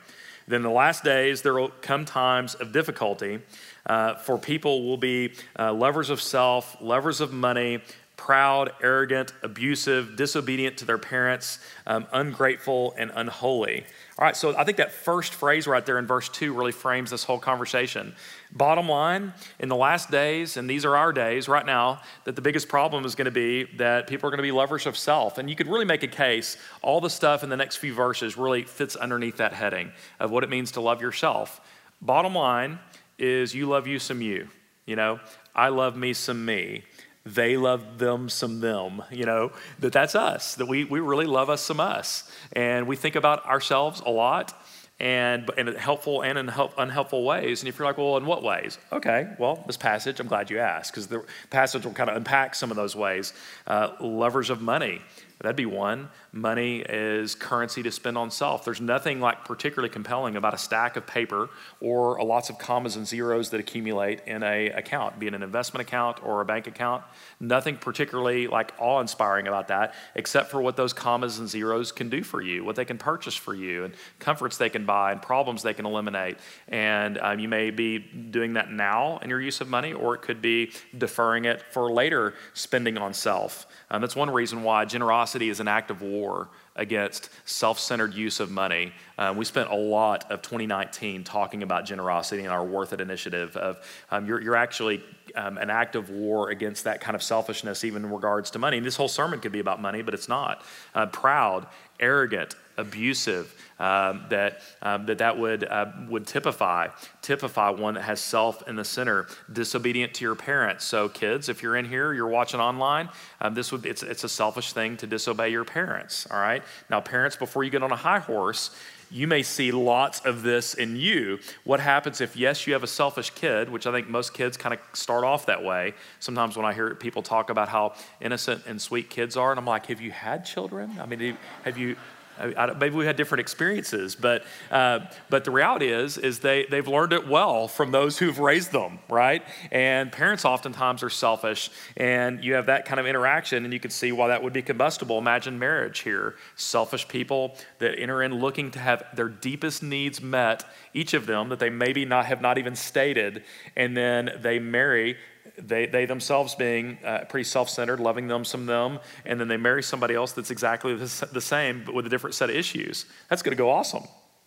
Then 0.47 0.62
the 0.62 0.69
last 0.69 1.03
days, 1.03 1.42
there 1.42 1.53
will 1.53 1.69
come 1.81 2.06
times 2.06 2.53
of 2.56 2.71
difficulty 2.71 3.39
uh, 3.86 4.15
for 4.15 4.38
people 4.38 4.86
will 4.86 4.97
be 4.97 5.33
uh, 5.57 5.74
lovers 5.74 6.09
of 6.09 6.21
self, 6.21 6.77
lovers 6.81 7.21
of 7.21 7.31
money, 7.31 7.81
proud, 8.18 8.71
arrogant, 8.81 9.33
abusive, 9.44 10.15
disobedient 10.15 10.77
to 10.77 10.86
their 10.86 10.97
parents, 10.97 11.59
um, 11.86 12.07
ungrateful, 12.12 12.95
and 12.97 13.12
unholy. 13.15 13.86
All 14.18 14.24
right, 14.24 14.36
so 14.36 14.56
I 14.58 14.64
think 14.64 14.78
that 14.78 14.94
first 14.94 15.34
phrase 15.34 15.68
right 15.68 15.86
there 15.86 16.00
in 16.00 16.08
verse 16.08 16.30
2 16.30 16.54
really 16.54 16.72
frames 16.72 17.12
this 17.12 17.26
whole 17.26 17.38
conversation. 17.38 18.16
Bottom 18.54 18.88
line, 18.88 19.34
in 19.60 19.68
the 19.68 19.76
last 19.76 20.10
days, 20.10 20.56
and 20.56 20.70
these 20.70 20.86
are 20.86 20.96
our 20.96 21.12
days 21.12 21.50
right 21.50 21.66
now, 21.66 22.02
that 22.24 22.38
the 22.38 22.42
biggest 22.42 22.70
problem 22.70 23.04
is 23.04 23.14
going 23.14 23.26
to 23.26 23.32
be 23.32 23.66
that 23.76 24.08
people 24.08 24.28
are 24.28 24.32
going 24.32 24.38
to 24.38 24.44
be 24.44 24.54
lovers 24.54 24.86
of 24.86 24.98
self. 24.98 25.38
And 25.38 25.50
you 25.50 25.56
could 25.58 25.68
really 25.68 25.84
make 25.84 26.02
a 26.02 26.08
case, 26.08 26.56
all 26.82 27.02
the 27.02 27.10
stuff 27.10 27.44
in 27.44 27.50
the 27.50 27.58
next 27.58 27.76
few 27.76 27.94
verses 27.94 28.38
really 28.38 28.64
fits 28.64 28.96
underneath 28.96 29.36
that 29.38 29.52
heading 29.52 29.92
of 30.18 30.32
what 30.32 30.46
it 30.46 30.50
means 30.50 30.72
to 30.72 30.82
love 30.82 31.02
yourself. 31.02 31.60
Bottom 32.02 32.36
line, 32.36 32.80
is 33.18 33.54
you 33.54 33.66
love 33.66 33.88
you 33.88 34.00
some 34.00 34.22
you. 34.22 34.48
You 34.86 34.96
know, 34.96 35.20
I 35.56 35.70
love 35.70 35.96
me 35.96 36.14
some 36.14 36.46
me. 36.46 36.84
They 37.25 37.57
love 37.57 37.98
them 37.98 38.30
some 38.30 38.60
them. 38.60 39.04
You 39.12 39.25
know, 39.25 39.51
that 39.80 39.94
that's 39.94 40.13
us, 40.13 40.56
that 40.56 40.68
we, 40.68 40.83
we 40.83 41.00
really 41.00 41.25
love 41.25 41.50
us 41.50 41.62
some 41.62 41.80
us. 41.80 42.30
And 42.54 42.88
we 42.88 42.95
think 42.95 43.16
about 43.16 43.45
ourselves 43.45 44.01
a 44.06 44.12
lot 44.12 44.54
and 45.00 45.50
in 45.57 45.68
helpful 45.75 46.22
and 46.22 46.38
in 46.38 46.50
unhelpful 46.77 47.25
ways. 47.25 47.62
And 47.62 47.68
if 47.68 47.77
you're 47.77 47.88
like, 47.88 47.98
well, 47.98 48.16
in 48.18 48.25
what 48.25 48.44
ways? 48.44 48.77
Okay, 48.92 49.27
well, 49.39 49.63
this 49.68 49.75
passage, 49.75 50.19
I'm 50.19 50.27
glad 50.27 50.50
you 50.50 50.60
asked, 50.60 50.92
because 50.92 51.07
the 51.07 51.25
passage 51.50 51.86
will 51.86 51.94
kind 51.94 52.10
of 52.10 52.16
unpack 52.16 52.56
some 52.56 52.72
of 52.72 52.77
those 52.77 52.95
ways. 52.95 53.33
Uh, 53.68 53.89
lovers 54.00 54.50
of 54.50 54.62
money, 54.62 55.01
That'd 55.42 55.58
be 55.58 55.66
one. 55.66 56.10
Money 56.32 56.80
is 56.80 57.36
currency 57.36 57.84
to 57.84 57.92
spend 57.92 58.18
on 58.18 58.32
self. 58.32 58.64
There's 58.64 58.80
nothing 58.80 59.20
like 59.20 59.44
particularly 59.44 59.90
compelling 59.90 60.38
about 60.38 60.54
a 60.54 60.58
stack 60.58 60.96
of 60.96 61.06
paper 61.06 61.50
or 61.82 62.24
lots 62.24 62.50
of 62.50 62.58
commas 62.58 62.96
and 62.96 63.06
zeros 63.06 63.50
that 63.50 63.60
accumulate 63.60 64.22
in 64.26 64.44
a 64.44 64.68
account, 64.70 65.20
be 65.20 65.28
it 65.28 65.34
an 65.34 65.44
investment 65.44 65.86
account 65.86 66.24
or 66.24 66.40
a 66.40 66.46
bank 66.46 66.68
account. 66.68 67.04
Nothing 67.42 67.76
particularly 67.76 68.48
like 68.48 68.74
awe-inspiring 68.80 69.48
about 69.48 69.68
that, 69.68 69.94
except 70.16 70.52
for 70.52 70.62
what 70.62 70.78
those 70.78 70.94
commas 70.94 71.38
and 71.38 71.50
zeros 71.50 71.92
can 71.92 72.10
do 72.10 72.24
for 72.24 72.42
you, 72.42 72.64
what 72.64 72.78
they 72.78 72.86
can 72.86 72.98
purchase 72.98 73.36
for 73.36 73.54
you, 73.54 73.84
and 73.84 73.94
comforts 74.20 74.56
they 74.56 74.70
can 74.70 74.86
buy, 74.86 75.12
and 75.12 75.22
problems 75.22 75.64
they 75.64 75.74
can 75.74 75.86
eliminate. 75.86 76.38
And 76.70 77.18
um, 77.18 77.40
you 77.40 77.50
may 77.50 77.72
be 77.72 78.00
doing 78.00 78.54
that 78.54 78.72
now 78.72 79.18
in 79.18 79.30
your 79.30 79.42
use 79.42 79.60
of 79.60 79.68
money, 79.68 79.92
or 79.92 80.16
it 80.16 80.22
could 80.22 80.42
be 80.42 80.72
deferring 80.98 81.44
it 81.44 81.62
for 81.72 81.92
later 81.92 82.36
spending 82.54 82.98
on 82.98 83.14
self. 83.14 83.68
Um, 83.92 84.00
that's 84.00 84.16
one 84.16 84.30
reason 84.30 84.64
why 84.64 84.86
generosity 84.86 85.25
is 85.50 85.60
an 85.60 85.68
act 85.68 85.92
of 85.92 86.01
war 86.01 86.50
against 86.75 87.30
self 87.45 87.80
centered 87.80 88.13
use 88.13 88.39
of 88.39 88.51
money. 88.51 88.94
Um, 89.18 89.38
we 89.38 89.45
spent 89.45 89.69
a 89.69 89.75
lot 89.75 90.30
of 90.31 90.42
2019 90.42 91.24
talking 91.24 91.63
about 91.63 91.86
generosity 91.86 92.44
in 92.44 92.50
our 92.50 92.63
Worth 92.63 92.94
It 92.94 93.01
initiative. 93.01 93.56
Of 93.56 93.77
um, 94.12 94.25
you're, 94.25 94.42
you're, 94.42 94.56
actually 94.56 95.01
um, 95.36 95.58
an 95.58 95.70
act 95.70 95.96
of 95.96 96.10
war 96.10 96.50
against 96.50 96.84
that 96.84 97.02
kind 97.02 97.16
of 97.16 97.24
selfishness, 97.24 97.84
even 97.84 98.06
in 98.06 98.12
regards 98.12 98.52
to 98.52 98.60
money. 98.60 98.78
And 98.78 98.86
this 98.86 98.96
whole 98.96 99.08
sermon 99.08 99.40
could 99.40 99.52
be 99.52 99.60
about 99.60 99.82
money, 99.82 100.02
but 100.02 100.14
it's 100.14 100.30
not. 100.30 100.64
Uh, 100.94 101.06
proud, 101.06 101.68
arrogant, 102.00 102.56
abusive, 102.78 103.54
um, 103.80 104.26
that, 104.30 104.62
um, 104.82 105.06
that 105.06 105.18
that 105.20 105.38
would, 105.38 105.64
uh, 105.64 105.92
would 106.10 106.28
typify, 106.28 106.88
typify 107.22 107.70
one 107.70 107.94
that 107.94 108.04
has 108.04 108.20
self 108.20 108.68
in 108.68 108.76
the 108.76 108.84
center, 108.84 109.28
disobedient 109.52 110.14
to 110.16 110.26
your 110.26 110.36
parents. 110.36 110.84
So 110.86 111.08
kids, 111.10 111.50
if 111.50 111.64
you're 111.64 111.78
in 111.78 111.86
here, 111.86 112.14
you're 112.14 112.28
watching 112.28 112.60
online, 112.60 113.10
um, 113.42 113.54
this 113.54 113.72
would, 113.72 113.86
it's, 113.86 114.04
it's 114.04 114.24
a 114.24 114.30
selfish 114.30 114.74
thing 114.74 114.98
to 114.98 115.08
disobey 115.08 115.50
your 115.50 115.66
parents, 115.66 116.28
all 116.30 116.40
right? 116.40 116.64
Now 116.90 117.02
parents, 117.02 117.36
before 117.36 117.64
you 117.64 117.70
get 117.70 117.84
on 117.84 117.92
a 117.92 117.98
high 117.98 118.20
horse, 118.20 118.76
you 119.12 119.28
may 119.28 119.44
see 119.44 119.72
lots 119.72 120.19
of 120.22 120.42
this 120.44 120.74
in 120.74 120.96
you. 120.96 121.40
What 121.63 121.80
happens 121.80 122.22
if, 122.22 122.36
yes, 122.36 122.68
you 122.68 122.74
have 122.74 122.84
a 122.84 122.88
selfish 122.88 123.30
kid, 123.31 123.69
which 123.69 123.88
I 123.88 123.92
think 123.92 124.10
most 124.10 124.34
kids 124.34 124.57
kind 124.57 124.74
of 124.74 124.80
start 124.94 125.24
off 125.24 125.46
that 125.46 125.63
way. 125.63 125.94
Sometimes 126.19 126.57
when 126.57 126.66
I 126.66 126.74
hear 126.74 126.94
people 126.96 127.22
talk 127.22 127.50
about 127.50 127.69
how 127.69 127.94
innocent 128.22 128.66
and 128.66 128.81
sweet 128.81 129.10
kids 129.10 129.38
are, 129.38 129.52
and 129.52 129.60
I'm 129.60 129.66
like, 129.66 129.88
have 129.88 130.02
you 130.02 130.12
had 130.12 130.46
children? 130.46 130.98
I 131.00 131.06
mean, 131.06 131.38
have 131.63 131.78
you 131.78 131.96
I, 132.38 132.74
maybe 132.74 132.96
we 132.96 133.06
had 133.06 133.16
different 133.16 133.42
experiences, 133.42 134.16
but, 134.16 134.44
uh, 134.72 135.00
but 135.30 135.44
the 135.44 135.52
reality 135.52 135.88
is, 135.88 136.18
is 136.18 136.40
they, 136.40 136.66
they've 136.70 136.88
learned 136.88 137.14
it 137.14 137.28
well 137.28 137.68
from 137.68 137.92
those 137.92 138.18
who've 138.18 138.40
raised 138.40 138.72
them, 138.72 139.00
right? 139.10 139.44
And 139.72 140.12
parents 140.12 140.46
oftentimes 140.46 141.04
are 141.04 141.10
selfish, 141.10 141.70
and 141.98 142.44
you 142.44 142.54
have 142.56 142.66
that 142.66 142.86
kind 142.86 143.00
of 143.00 143.08
interaction, 143.08 143.64
and 143.64 143.74
you 143.74 143.80
can 143.80 143.92
see 143.92 144.12
why 144.12 144.28
that 144.28 144.44
would 144.44 144.54
be 144.54 144.62
combustible. 144.62 145.18
Imagine 145.18 145.58
marriage 145.58 146.00
here. 146.00 146.36
Selfish 146.56 147.08
people 147.08 147.58
that 147.80 147.98
enter 148.00 148.22
in 148.22 148.36
looking 148.40 148.72
to 148.72 148.80
have 148.80 149.04
their 149.16 149.30
deepest 149.30 149.84
needs 149.84 150.22
met, 150.22 150.66
each 150.94 151.14
of 151.14 151.26
them 151.26 151.50
that 151.50 151.60
they 151.60 151.70
maybe 151.70 152.06
not 152.06 152.26
have 152.26 152.42
not 152.42 152.58
even 152.58 152.76
stated, 152.76 153.44
and 153.76 153.96
then 153.96 154.31
they 154.42 154.60
marry 154.60 155.18
they, 155.57 155.86
they 155.86 156.06
themselves 156.06 156.56
being 156.56 156.98
uh, 157.04 157.25
pretty 157.30 157.44
self 157.44 157.69
centered, 157.69 158.00
loving 158.00 158.28
them 158.28 158.46
some 158.46 158.62
of 158.62 158.68
them, 158.68 159.00
and 159.25 159.40
then 159.40 159.48
they 159.48 159.57
marry 159.57 159.84
somebody 159.84 160.16
else 160.16 160.31
that's 160.31 160.52
exactly 160.52 160.95
the, 160.95 161.28
the 161.31 161.42
same, 161.42 161.83
but 161.85 161.94
with 161.94 162.06
a 162.06 162.09
different 162.09 162.35
set 162.35 162.50
of 162.50 162.56
issues. 162.56 163.06
That's 163.30 163.42
going 163.42 163.56
to 163.56 163.57
go 163.57 163.69
awesome. 163.69 164.04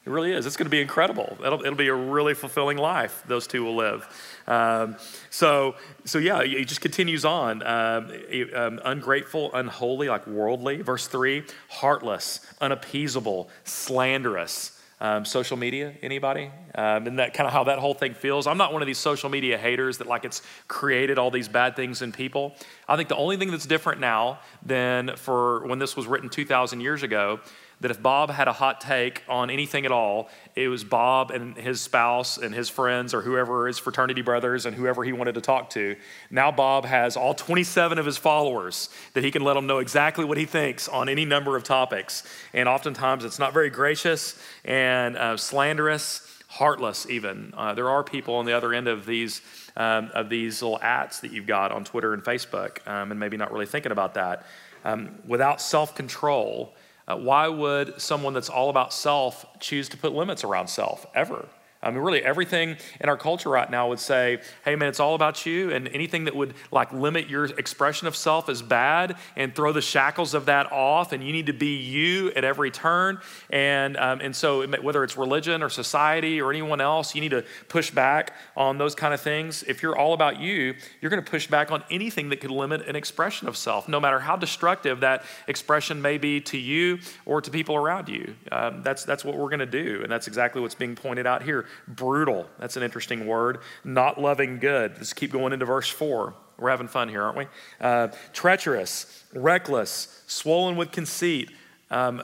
It 0.06 0.10
really 0.10 0.32
is. 0.32 0.46
It's 0.46 0.56
going 0.56 0.66
to 0.66 0.70
be 0.70 0.80
incredible. 0.80 1.36
It'll, 1.44 1.60
it'll 1.60 1.74
be 1.74 1.88
a 1.88 1.94
really 1.94 2.32
fulfilling 2.32 2.78
life 2.78 3.22
those 3.26 3.46
two 3.46 3.62
will 3.62 3.76
live. 3.76 4.08
Um, 4.46 4.96
so, 5.28 5.74
so 6.04 6.18
yeah, 6.18 6.40
it 6.40 6.64
just 6.64 6.80
continues 6.80 7.26
on. 7.26 7.62
Um, 7.62 8.10
um, 8.54 8.80
ungrateful, 8.84 9.50
unholy, 9.52 10.08
like 10.08 10.26
worldly. 10.26 10.80
Verse 10.80 11.06
3 11.08 11.44
heartless, 11.68 12.40
unappeasable, 12.60 13.50
slanderous 13.64 14.77
um, 15.00 15.24
social 15.24 15.56
media, 15.56 15.94
anybody? 16.02 16.50
Um, 16.74 17.06
and 17.06 17.18
that 17.18 17.34
kind 17.34 17.46
of 17.46 17.52
how 17.52 17.64
that 17.64 17.78
whole 17.78 17.94
thing 17.94 18.14
feels. 18.14 18.46
I'm 18.46 18.58
not 18.58 18.72
one 18.72 18.82
of 18.82 18.86
these 18.86 18.98
social 18.98 19.28
media 19.28 19.56
haters 19.56 19.98
that 19.98 20.06
like 20.06 20.24
it's 20.24 20.42
created 20.66 21.18
all 21.18 21.30
these 21.30 21.48
bad 21.48 21.76
things 21.76 22.02
in 22.02 22.12
people. 22.12 22.54
I 22.88 22.96
think 22.96 23.08
the 23.08 23.16
only 23.16 23.36
thing 23.36 23.50
that's 23.50 23.66
different 23.66 24.00
now 24.00 24.40
than 24.64 25.16
for 25.16 25.66
when 25.66 25.78
this 25.78 25.96
was 25.96 26.06
written 26.06 26.28
2,000 26.28 26.80
years 26.80 27.02
ago 27.02 27.40
that 27.80 27.90
if 27.90 28.02
Bob 28.02 28.30
had 28.30 28.48
a 28.48 28.52
hot 28.52 28.80
take 28.80 29.22
on 29.28 29.50
anything 29.50 29.86
at 29.86 29.92
all, 29.92 30.28
it 30.56 30.68
was 30.68 30.82
Bob 30.82 31.30
and 31.30 31.56
his 31.56 31.80
spouse 31.80 32.36
and 32.36 32.52
his 32.52 32.68
friends 32.68 33.14
or 33.14 33.22
whoever 33.22 33.68
his 33.68 33.78
fraternity 33.78 34.22
brothers 34.22 34.66
and 34.66 34.74
whoever 34.74 35.04
he 35.04 35.12
wanted 35.12 35.36
to 35.36 35.40
talk 35.40 35.70
to. 35.70 35.94
Now 36.30 36.50
Bob 36.50 36.84
has 36.84 37.16
all 37.16 37.34
27 37.34 37.98
of 37.98 38.06
his 38.06 38.16
followers 38.16 38.88
that 39.14 39.22
he 39.22 39.30
can 39.30 39.42
let 39.42 39.54
them 39.54 39.66
know 39.66 39.78
exactly 39.78 40.24
what 40.24 40.38
he 40.38 40.44
thinks 40.44 40.88
on 40.88 41.08
any 41.08 41.24
number 41.24 41.56
of 41.56 41.62
topics. 41.62 42.24
And 42.52 42.68
oftentimes 42.68 43.24
it's 43.24 43.38
not 43.38 43.52
very 43.52 43.70
gracious 43.70 44.40
and 44.64 45.16
uh, 45.16 45.36
slanderous, 45.36 46.22
heartless 46.48 47.08
even. 47.08 47.54
Uh, 47.56 47.74
there 47.74 47.88
are 47.88 48.02
people 48.02 48.34
on 48.34 48.44
the 48.44 48.56
other 48.56 48.74
end 48.74 48.88
of 48.88 49.06
these. 49.06 49.40
Um, 49.76 50.10
of 50.12 50.28
these 50.28 50.60
little 50.60 50.80
ads 50.82 51.20
that 51.20 51.30
you've 51.30 51.46
got 51.46 51.70
on 51.70 51.84
Twitter 51.84 52.12
and 52.12 52.24
Facebook, 52.24 52.84
um, 52.88 53.12
and 53.12 53.20
maybe 53.20 53.36
not 53.36 53.52
really 53.52 53.64
thinking 53.64 53.92
about 53.92 54.14
that. 54.14 54.44
Um, 54.84 55.20
without 55.24 55.60
self 55.60 55.94
control, 55.94 56.74
Uh, 57.08 57.16
why 57.16 57.48
would 57.48 57.98
someone 58.00 58.34
that's 58.34 58.50
all 58.50 58.68
about 58.68 58.92
self 58.92 59.46
choose 59.58 59.88
to 59.88 59.96
put 59.96 60.12
limits 60.12 60.44
around 60.44 60.68
self 60.68 61.06
ever? 61.14 61.48
I 61.80 61.90
mean, 61.92 62.00
really, 62.00 62.24
everything 62.24 62.76
in 63.00 63.08
our 63.08 63.16
culture 63.16 63.50
right 63.50 63.70
now 63.70 63.88
would 63.90 64.00
say, 64.00 64.40
hey, 64.64 64.74
man, 64.74 64.88
it's 64.88 64.98
all 64.98 65.14
about 65.14 65.46
you. 65.46 65.70
And 65.70 65.86
anything 65.88 66.24
that 66.24 66.34
would 66.34 66.54
like 66.72 66.92
limit 66.92 67.28
your 67.28 67.44
expression 67.44 68.08
of 68.08 68.16
self 68.16 68.48
is 68.48 68.62
bad 68.62 69.16
and 69.36 69.54
throw 69.54 69.72
the 69.72 69.80
shackles 69.80 70.34
of 70.34 70.46
that 70.46 70.72
off. 70.72 71.12
And 71.12 71.22
you 71.22 71.32
need 71.32 71.46
to 71.46 71.52
be 71.52 71.76
you 71.76 72.32
at 72.32 72.42
every 72.42 72.72
turn. 72.72 73.20
And, 73.50 73.96
um, 73.96 74.20
and 74.20 74.34
so, 74.34 74.66
whether 74.66 75.04
it's 75.04 75.16
religion 75.16 75.62
or 75.62 75.68
society 75.68 76.40
or 76.40 76.50
anyone 76.50 76.80
else, 76.80 77.14
you 77.14 77.20
need 77.20 77.30
to 77.30 77.44
push 77.68 77.92
back 77.92 78.34
on 78.56 78.78
those 78.78 78.96
kind 78.96 79.14
of 79.14 79.20
things. 79.20 79.62
If 79.62 79.80
you're 79.80 79.96
all 79.96 80.14
about 80.14 80.40
you, 80.40 80.74
you're 81.00 81.10
going 81.10 81.22
to 81.22 81.30
push 81.30 81.46
back 81.46 81.70
on 81.70 81.84
anything 81.92 82.30
that 82.30 82.40
could 82.40 82.50
limit 82.50 82.88
an 82.88 82.96
expression 82.96 83.46
of 83.46 83.56
self, 83.56 83.88
no 83.88 84.00
matter 84.00 84.18
how 84.18 84.34
destructive 84.34 84.98
that 85.00 85.22
expression 85.46 86.02
may 86.02 86.18
be 86.18 86.40
to 86.40 86.58
you 86.58 86.98
or 87.24 87.40
to 87.40 87.52
people 87.52 87.76
around 87.76 88.08
you. 88.08 88.34
Um, 88.50 88.82
that's, 88.82 89.04
that's 89.04 89.24
what 89.24 89.36
we're 89.36 89.48
going 89.48 89.60
to 89.60 89.66
do. 89.66 90.00
And 90.02 90.10
that's 90.10 90.26
exactly 90.26 90.60
what's 90.60 90.74
being 90.74 90.96
pointed 90.96 91.26
out 91.26 91.44
here 91.44 91.66
brutal. 91.86 92.48
That's 92.58 92.76
an 92.76 92.82
interesting 92.82 93.26
word. 93.26 93.58
Not 93.84 94.20
loving 94.20 94.58
good. 94.58 94.94
Let's 94.96 95.12
keep 95.12 95.32
going 95.32 95.52
into 95.52 95.66
verse 95.66 95.88
4. 95.88 96.34
We're 96.58 96.70
having 96.70 96.88
fun 96.88 97.08
here, 97.08 97.22
aren't 97.22 97.38
we? 97.38 97.46
Uh, 97.80 98.08
treacherous, 98.32 99.24
reckless, 99.32 100.22
swollen 100.26 100.76
with 100.76 100.90
conceit. 100.90 101.50
Um, 101.90 102.22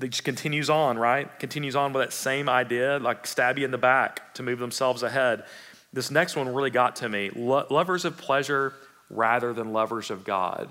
it 0.00 0.08
just 0.08 0.24
continues 0.24 0.68
on, 0.68 0.98
right? 0.98 1.38
Continues 1.38 1.76
on 1.76 1.92
with 1.92 2.02
that 2.02 2.12
same 2.12 2.48
idea, 2.48 2.98
like 2.98 3.26
stab 3.26 3.58
you 3.58 3.64
in 3.64 3.70
the 3.70 3.78
back 3.78 4.34
to 4.34 4.42
move 4.42 4.58
themselves 4.58 5.02
ahead. 5.02 5.44
This 5.92 6.10
next 6.10 6.36
one 6.36 6.52
really 6.52 6.70
got 6.70 6.96
to 6.96 7.08
me. 7.08 7.30
Lo- 7.34 7.66
lovers 7.70 8.04
of 8.04 8.18
pleasure 8.18 8.74
rather 9.08 9.52
than 9.52 9.72
lovers 9.72 10.10
of 10.10 10.24
God. 10.24 10.68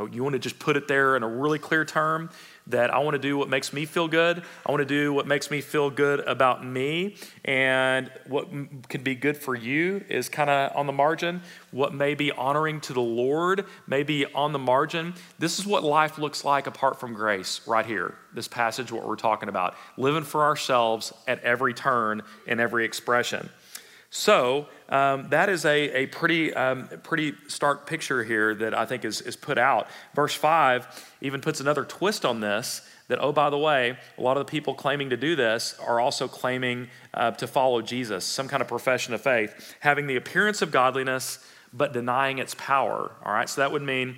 Oh, 0.00 0.06
you 0.06 0.22
want 0.22 0.32
to 0.32 0.38
just 0.38 0.58
put 0.58 0.78
it 0.78 0.88
there 0.88 1.14
in 1.14 1.22
a 1.22 1.28
really 1.28 1.58
clear 1.58 1.84
term 1.84 2.30
that 2.68 2.90
I 2.90 3.00
want 3.00 3.14
to 3.14 3.18
do 3.18 3.36
what 3.36 3.50
makes 3.50 3.70
me 3.70 3.84
feel 3.84 4.08
good. 4.08 4.42
I 4.64 4.70
want 4.72 4.80
to 4.80 4.86
do 4.86 5.12
what 5.12 5.26
makes 5.26 5.50
me 5.50 5.60
feel 5.60 5.90
good 5.90 6.20
about 6.20 6.64
me. 6.64 7.16
And 7.44 8.10
what 8.26 8.48
can 8.88 9.02
be 9.02 9.14
good 9.14 9.36
for 9.36 9.54
you 9.54 10.02
is 10.08 10.30
kind 10.30 10.48
of 10.48 10.74
on 10.74 10.86
the 10.86 10.92
margin. 10.92 11.42
What 11.70 11.92
may 11.92 12.14
be 12.14 12.32
honoring 12.32 12.80
to 12.82 12.94
the 12.94 13.02
Lord 13.02 13.66
may 13.86 14.02
be 14.02 14.24
on 14.24 14.54
the 14.54 14.58
margin. 14.58 15.12
This 15.38 15.58
is 15.58 15.66
what 15.66 15.84
life 15.84 16.16
looks 16.16 16.46
like 16.46 16.66
apart 16.66 16.98
from 16.98 17.12
grace, 17.12 17.60
right 17.66 17.84
here. 17.84 18.14
This 18.32 18.48
passage, 18.48 18.90
what 18.90 19.06
we're 19.06 19.16
talking 19.16 19.50
about. 19.50 19.74
Living 19.98 20.24
for 20.24 20.44
ourselves 20.44 21.12
at 21.28 21.42
every 21.44 21.74
turn 21.74 22.22
and 22.46 22.58
every 22.58 22.86
expression. 22.86 23.50
So 24.10 24.66
um, 24.88 25.28
that 25.30 25.48
is 25.48 25.64
a, 25.64 26.02
a 26.02 26.06
pretty, 26.06 26.52
um, 26.52 26.88
pretty 27.04 27.34
stark 27.46 27.86
picture 27.86 28.24
here 28.24 28.54
that 28.56 28.74
I 28.74 28.84
think 28.84 29.04
is, 29.04 29.20
is 29.20 29.36
put 29.36 29.56
out. 29.56 29.86
Verse 30.14 30.34
5 30.34 31.16
even 31.20 31.40
puts 31.40 31.60
another 31.60 31.84
twist 31.84 32.24
on 32.24 32.40
this 32.40 32.82
that, 33.06 33.20
oh, 33.20 33.32
by 33.32 33.50
the 33.50 33.58
way, 33.58 33.96
a 34.18 34.22
lot 34.22 34.36
of 34.36 34.46
the 34.46 34.50
people 34.50 34.74
claiming 34.74 35.10
to 35.10 35.16
do 35.16 35.34
this 35.36 35.76
are 35.84 36.00
also 36.00 36.28
claiming 36.28 36.88
uh, 37.14 37.30
to 37.32 37.46
follow 37.46 37.82
Jesus, 37.82 38.24
some 38.24 38.48
kind 38.48 38.60
of 38.60 38.68
profession 38.68 39.14
of 39.14 39.20
faith, 39.20 39.76
having 39.80 40.06
the 40.06 40.16
appearance 40.16 40.60
of 40.62 40.70
godliness 40.70 41.44
but 41.72 41.92
denying 41.92 42.38
its 42.38 42.54
power. 42.56 43.12
All 43.24 43.32
right, 43.32 43.48
so 43.48 43.60
that 43.60 43.70
would 43.70 43.82
mean, 43.82 44.16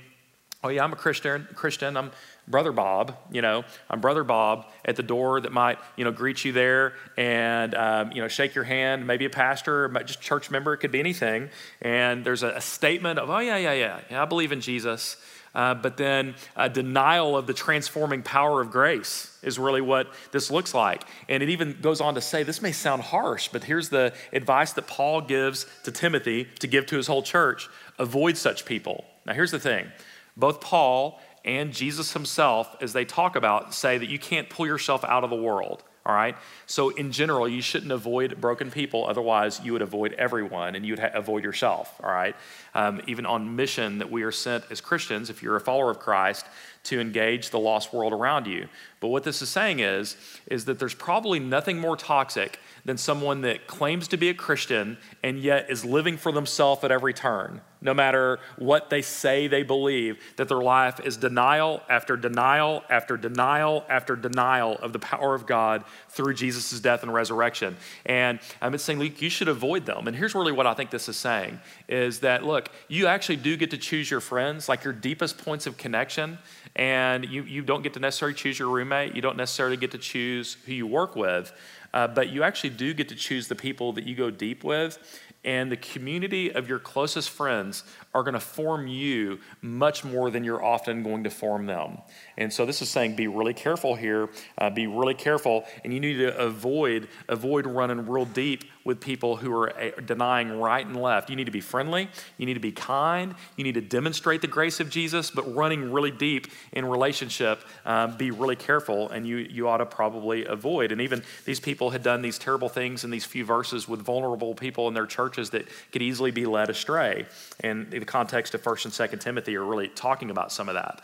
oh, 0.65 0.69
yeah, 0.69 0.85
I'm 0.85 0.93
a 0.93 0.97
Christian, 0.97 1.47
Christian, 1.55 1.97
I'm 1.97 2.11
Brother 2.49 2.73
Bob, 2.73 3.17
you 3.31 3.41
know, 3.41 3.65
I'm 3.89 4.01
Brother 4.01 4.25
Bob 4.25 4.67
at 4.85 4.97
the 4.97 5.03
door 5.03 5.41
that 5.41 5.53
might, 5.53 5.79
you 5.97 6.05
know, 6.05 6.11
greet 6.11 6.45
you 6.45 6.53
there 6.53 6.95
and, 7.17 7.75
um, 7.75 8.13
you 8.13 8.21
know, 8.21 8.29
shake 8.29 8.55
your 8.55 8.65
hand, 8.65 9.07
maybe 9.07 9.25
a 9.25 9.31
pastor, 9.31 9.89
just 10.05 10.21
church 10.21 10.51
member, 10.51 10.75
it 10.75 10.79
could 10.79 10.91
be 10.91 11.01
anything. 11.01 11.51
And 11.81 12.25
there's 12.25 12.43
a, 12.43 12.49
a 12.49 12.61
statement 12.61 13.21
of, 13.21 13.31
oh, 13.31 13.39
yeah, 13.39 13.57
yeah, 13.57 13.73
yeah, 13.73 14.01
yeah, 14.11 14.23
I 14.23 14.25
believe 14.25 14.51
in 14.51 14.61
Jesus. 14.61 15.17
Uh, 15.55 15.75
but 15.75 15.97
then 15.97 16.35
a 16.57 16.69
denial 16.69 17.37
of 17.37 17.47
the 17.47 17.53
transforming 17.53 18.23
power 18.23 18.61
of 18.61 18.71
grace 18.71 19.39
is 19.43 19.59
really 19.59 19.83
what 19.83 20.13
this 20.31 20.51
looks 20.51 20.73
like. 20.75 21.05
And 21.29 21.43
it 21.43 21.51
even 21.51 21.79
goes 21.81 22.01
on 22.01 22.15
to 22.15 22.21
say 22.21 22.43
this 22.43 22.63
may 22.63 22.73
sound 22.73 23.03
harsh, 23.03 23.49
but 23.49 23.65
here's 23.65 23.91
the 23.91 24.15
advice 24.33 24.73
that 24.73 24.87
Paul 24.87 25.21
gives 25.21 25.67
to 25.85 25.93
Timothy 25.93 26.49
to 26.61 26.67
give 26.67 26.87
to 26.87 26.97
his 26.97 27.07
whole 27.07 27.23
church 27.23 27.69
avoid 27.99 28.37
such 28.37 28.65
people. 28.65 29.05
Now, 29.27 29.35
here's 29.35 29.51
the 29.51 29.61
thing 29.61 29.93
both 30.37 30.61
Paul 30.61 31.21
and 31.45 31.73
Jesus 31.73 32.13
himself, 32.13 32.77
as 32.81 32.93
they 32.93 33.05
talk 33.05 33.37
about, 33.37 33.75
say 33.75 33.99
that 33.99 34.09
you 34.09 34.19
can't 34.19 34.49
pull 34.49 34.67
yourself 34.67 35.05
out 35.05 35.25
of 35.25 35.31
the 35.31 35.37
world. 35.37 35.83
All 36.05 36.15
right? 36.15 36.37
So, 36.67 36.89
in 36.91 37.13
general, 37.13 37.49
you 37.49 37.63
shouldn't 37.63 37.93
avoid 37.93 38.41
broken 38.41 38.73
people. 38.73 39.07
Otherwise, 39.07 39.61
you 39.63 39.73
would 39.73 39.83
avoid 39.83 40.15
everyone 40.15 40.75
and 40.75 40.85
you'd 40.85 40.99
ha- 40.99 41.11
avoid 41.15 41.45
yourself. 41.45 41.95
All 42.03 42.11
right? 42.11 42.35
Um, 42.75 43.01
even 43.07 43.25
on 43.25 43.55
mission 43.55 43.99
that 43.99 44.11
we 44.11 44.25
are 44.25 44.33
sent 44.33 44.65
as 44.71 44.81
Christians, 44.81 45.31
if 45.31 45.45
you're 45.45 45.55
a 45.55 45.61
follower 45.61 45.91
of 45.91 46.01
Christ, 46.01 46.45
to 46.85 47.01
engage 47.01 47.51
the 47.51 47.59
lost 47.59 47.93
world 47.93 48.13
around 48.13 48.49
you. 48.49 48.67
But 48.99 49.09
what 49.09 49.23
this 49.23 49.43
is 49.43 49.49
saying 49.49 49.79
is, 49.79 50.17
is 50.49 50.65
that 50.65 50.81
there's 50.81 50.95
probably 50.95 51.39
nothing 51.39 51.79
more 51.79 51.97
toxic 51.97 52.59
than 52.85 52.97
someone 52.97 53.43
that 53.43 53.69
claims 53.69 54.09
to 54.09 54.17
be 54.17 54.29
a 54.29 54.35
Christian 54.35 54.99
and 55.23 55.39
yet 55.39 55.71
is 55.71 55.85
living 55.85 56.17
for 56.17 56.33
themselves 56.33 56.83
at 56.83 56.91
every 56.91 57.15
turn, 57.15 57.61
no 57.83 57.93
matter 57.93 58.39
what 58.57 58.89
they 58.91 59.03
say 59.03 59.47
they 59.49 59.63
believe, 59.63 60.19
that 60.37 60.49
their 60.49 60.63
life 60.63 61.01
is 61.01 61.17
denial 61.17 61.83
after 61.89 62.17
denial 62.17 62.85
after 62.89 63.17
denial 63.17 63.85
after 63.89 64.17
denial 64.17 64.79
of 64.79 64.93
the 64.93 64.99
power 64.99 65.35
of 65.35 65.47
God 65.47 65.85
through 66.09 66.35
Jesus' 66.35 66.79
death 66.81 67.03
and 67.03 67.13
resurrection. 67.13 67.77
And 68.07 68.39
I'm 68.61 68.77
saying, 68.79 68.99
Luke, 68.99 69.21
you 69.21 69.29
should 69.31 69.49
avoid 69.49 69.85
them. 69.87 70.07
And 70.07 70.17
here's 70.17 70.35
really 70.35 70.53
what 70.53 70.67
I 70.67 70.75
think 70.75 70.91
this 70.91 71.09
is 71.09 71.17
saying 71.17 71.61
is 71.89 72.21
that, 72.21 72.45
look, 72.45 72.71
you 72.89 73.07
actually 73.07 73.37
do 73.37 73.57
get 73.57 73.71
to 73.71 73.79
choose 73.79 74.11
your 74.11 74.21
friends, 74.21 74.69
like 74.69 74.85
your 74.85 74.93
deepest 74.93 75.39
points 75.39 75.67
of 75.67 75.77
connection. 75.77 76.39
And 76.75 77.27
you, 77.27 77.43
you 77.43 77.63
don't 77.63 77.83
get 77.83 77.93
to 77.95 78.01
necessarily 78.01 78.35
choose 78.35 78.59
your 78.59 78.69
roommate. 78.69 79.15
You 79.15 79.21
don't 79.21 79.37
necessarily 79.37 79.77
get 79.77 79.91
to 79.91 79.99
choose 79.99 80.57
who 80.65 80.73
you 80.73 80.87
work 80.87 81.17
with. 81.17 81.53
Uh, 81.93 82.09
but 82.09 82.31
you 82.31 82.43
actually 82.43 82.71
do 82.71 82.95
get 82.95 83.09
to 83.09 83.15
choose 83.15 83.49
the 83.49 83.55
people 83.55 83.93
that 83.93 84.05
you 84.05 84.15
go 84.15 84.31
deep 84.31 84.65
with. 84.65 84.99
And 85.45 85.73
the 85.73 85.77
community 85.77 86.53
of 86.53 86.69
your 86.69 86.79
closest 86.79 87.29
friends 87.31 87.83
are 88.15 88.23
going 88.23 88.35
to 88.35 88.41
form 88.41 88.87
you 88.87 89.41
much 89.61 90.05
more 90.05 90.31
than 90.31 90.45
you're 90.45 90.63
often 90.63 91.03
going 91.03 91.25
to 91.25 91.31
form 91.31 91.67
them. 91.67 91.99
And 92.39 92.53
so 92.53 92.65
this 92.65 92.81
is 92.81 92.89
saying 92.89 93.17
be 93.17 93.27
really 93.27 93.55
careful 93.55 93.97
here, 93.97 94.29
uh, 94.59 94.71
be 94.71 94.87
really 94.87 95.15
careful, 95.15 95.65
and 95.83 95.93
you 95.93 95.99
need 95.99 96.19
to 96.19 96.37
avoid 96.39 97.09
avoid 97.29 97.67
running 97.67 98.07
real 98.07 98.25
deep 98.25 98.65
with 98.85 99.01
people 99.01 99.37
who 99.37 99.53
are 99.53 99.71
uh, 99.79 99.91
denying 100.05 100.59
right 100.59 100.85
and 100.87 100.97
left. 100.97 101.31
You 101.31 101.37
need 101.37 101.45
to 101.47 101.53
be 101.53 101.61
friendly, 101.61 102.09
you 102.39 102.47
need 102.47 102.55
to 102.55 102.61
be 102.61 102.73
kind, 102.73 103.35
you 103.57 103.65
need 103.65 103.75
to 103.75 103.81
demonstrate 103.81 104.41
the 104.41 104.47
grace 104.47 104.81
of 104.81 104.91
Jesus, 104.91 105.31
but 105.31 105.55
running 105.55 105.93
really 105.93 106.11
deep 106.11 106.49
in 106.73 106.85
relationship, 106.85 107.63
um, 107.85 108.17
be 108.17 108.31
really 108.31 108.57
careful, 108.57 109.09
and 109.11 109.27
you 109.27 109.37
you 109.37 109.69
ought 109.69 109.79
to 109.79 109.87
probably 109.87 110.45
avoid. 110.45 110.93
And 110.93 111.01
even 111.01 111.23
these 111.45 111.61
people 111.61 111.91
had 111.91 112.03
done 112.03 112.23
these 112.23 112.39
terrible 112.39 112.69
things 112.69 113.05
in 113.05 113.11
these 113.11 113.25
few 113.25 113.45
verses 113.45 113.89
with 113.89 114.01
vulnerable 114.01 114.55
people 114.55 114.89
in 114.89 114.95
their 114.95 115.07
churches 115.07 115.51
that 115.51 115.67
could 115.93 116.03
easily 116.03 116.31
be 116.31 116.47
led 116.47 116.71
astray. 116.71 117.27
And 117.61 117.91
the 117.91 118.05
context 118.05 118.55
of 118.55 118.63
1st 118.63 118.85
and 118.87 119.11
2nd 119.11 119.21
Timothy 119.21 119.57
are 119.57 119.65
really 119.65 119.89
talking 119.89 120.31
about 120.31 120.53
some 120.53 120.69
of 120.69 120.75
that. 120.75 121.03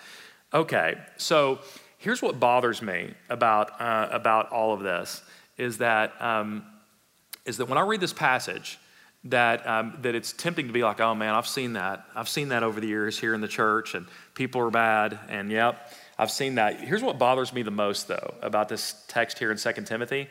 Okay, 0.52 0.96
so 1.16 1.58
here's 1.98 2.22
what 2.22 2.40
bothers 2.40 2.80
me 2.80 3.12
about, 3.28 3.80
uh, 3.80 4.08
about 4.10 4.50
all 4.50 4.72
of 4.72 4.80
this 4.80 5.22
is 5.58 5.78
that, 5.78 6.20
um, 6.22 6.64
is 7.48 7.56
that 7.56 7.68
when 7.68 7.78
I 7.78 7.80
read 7.80 8.00
this 8.00 8.12
passage, 8.12 8.78
that, 9.24 9.66
um, 9.66 9.98
that 10.02 10.14
it's 10.14 10.32
tempting 10.32 10.68
to 10.68 10.72
be 10.72 10.82
like, 10.82 11.00
oh 11.00 11.14
man, 11.14 11.34
I've 11.34 11.48
seen 11.48 11.72
that. 11.72 12.04
I've 12.14 12.28
seen 12.28 12.50
that 12.50 12.62
over 12.62 12.78
the 12.80 12.86
years 12.86 13.18
here 13.18 13.34
in 13.34 13.40
the 13.40 13.48
church, 13.48 13.94
and 13.94 14.06
people 14.34 14.60
are 14.60 14.70
bad, 14.70 15.18
and 15.28 15.50
yep, 15.50 15.92
I've 16.18 16.30
seen 16.30 16.56
that. 16.56 16.80
Here's 16.80 17.02
what 17.02 17.18
bothers 17.18 17.52
me 17.52 17.62
the 17.62 17.70
most, 17.70 18.06
though, 18.06 18.34
about 18.42 18.68
this 18.68 19.02
text 19.08 19.38
here 19.38 19.50
in 19.50 19.56
2 19.56 19.72
Timothy, 19.84 20.28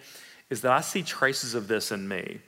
is 0.50 0.62
that 0.62 0.72
I 0.72 0.82
see 0.82 1.04
traces 1.04 1.56
of 1.56 1.68
this 1.68 1.92
in 1.92 2.08
me 2.08 2.40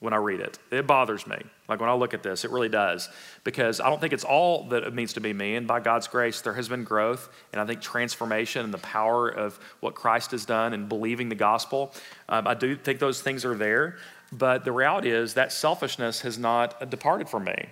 when 0.00 0.12
I 0.12 0.16
read 0.16 0.40
it. 0.40 0.58
It 0.70 0.86
bothers 0.86 1.26
me. 1.26 1.36
Like 1.68 1.80
when 1.80 1.90
I 1.90 1.94
look 1.94 2.14
at 2.14 2.22
this, 2.22 2.44
it 2.44 2.52
really 2.52 2.68
does. 2.68 3.08
Because 3.42 3.80
I 3.80 3.90
don't 3.90 4.00
think 4.00 4.12
it's 4.12 4.24
all 4.24 4.68
that 4.68 4.84
it 4.84 4.94
means 4.94 5.14
to 5.14 5.20
be 5.20 5.32
me. 5.32 5.56
And 5.56 5.66
by 5.66 5.80
God's 5.80 6.06
grace, 6.06 6.40
there 6.40 6.54
has 6.54 6.68
been 6.68 6.84
growth. 6.84 7.28
And 7.52 7.60
I 7.60 7.66
think 7.66 7.80
transformation 7.80 8.64
and 8.64 8.72
the 8.72 8.78
power 8.78 9.28
of 9.28 9.58
what 9.80 9.96
Christ 9.96 10.30
has 10.30 10.44
done 10.44 10.72
and 10.72 10.88
believing 10.88 11.28
the 11.28 11.34
gospel. 11.34 11.92
Um, 12.28 12.46
I 12.46 12.54
do 12.54 12.76
think 12.76 13.00
those 13.00 13.20
things 13.20 13.44
are 13.44 13.56
there. 13.56 13.96
But 14.30 14.64
the 14.64 14.72
reality 14.72 15.10
is 15.10 15.34
that 15.34 15.52
selfishness 15.52 16.20
has 16.20 16.38
not 16.38 16.90
departed 16.90 17.28
from 17.28 17.44
me 17.44 17.66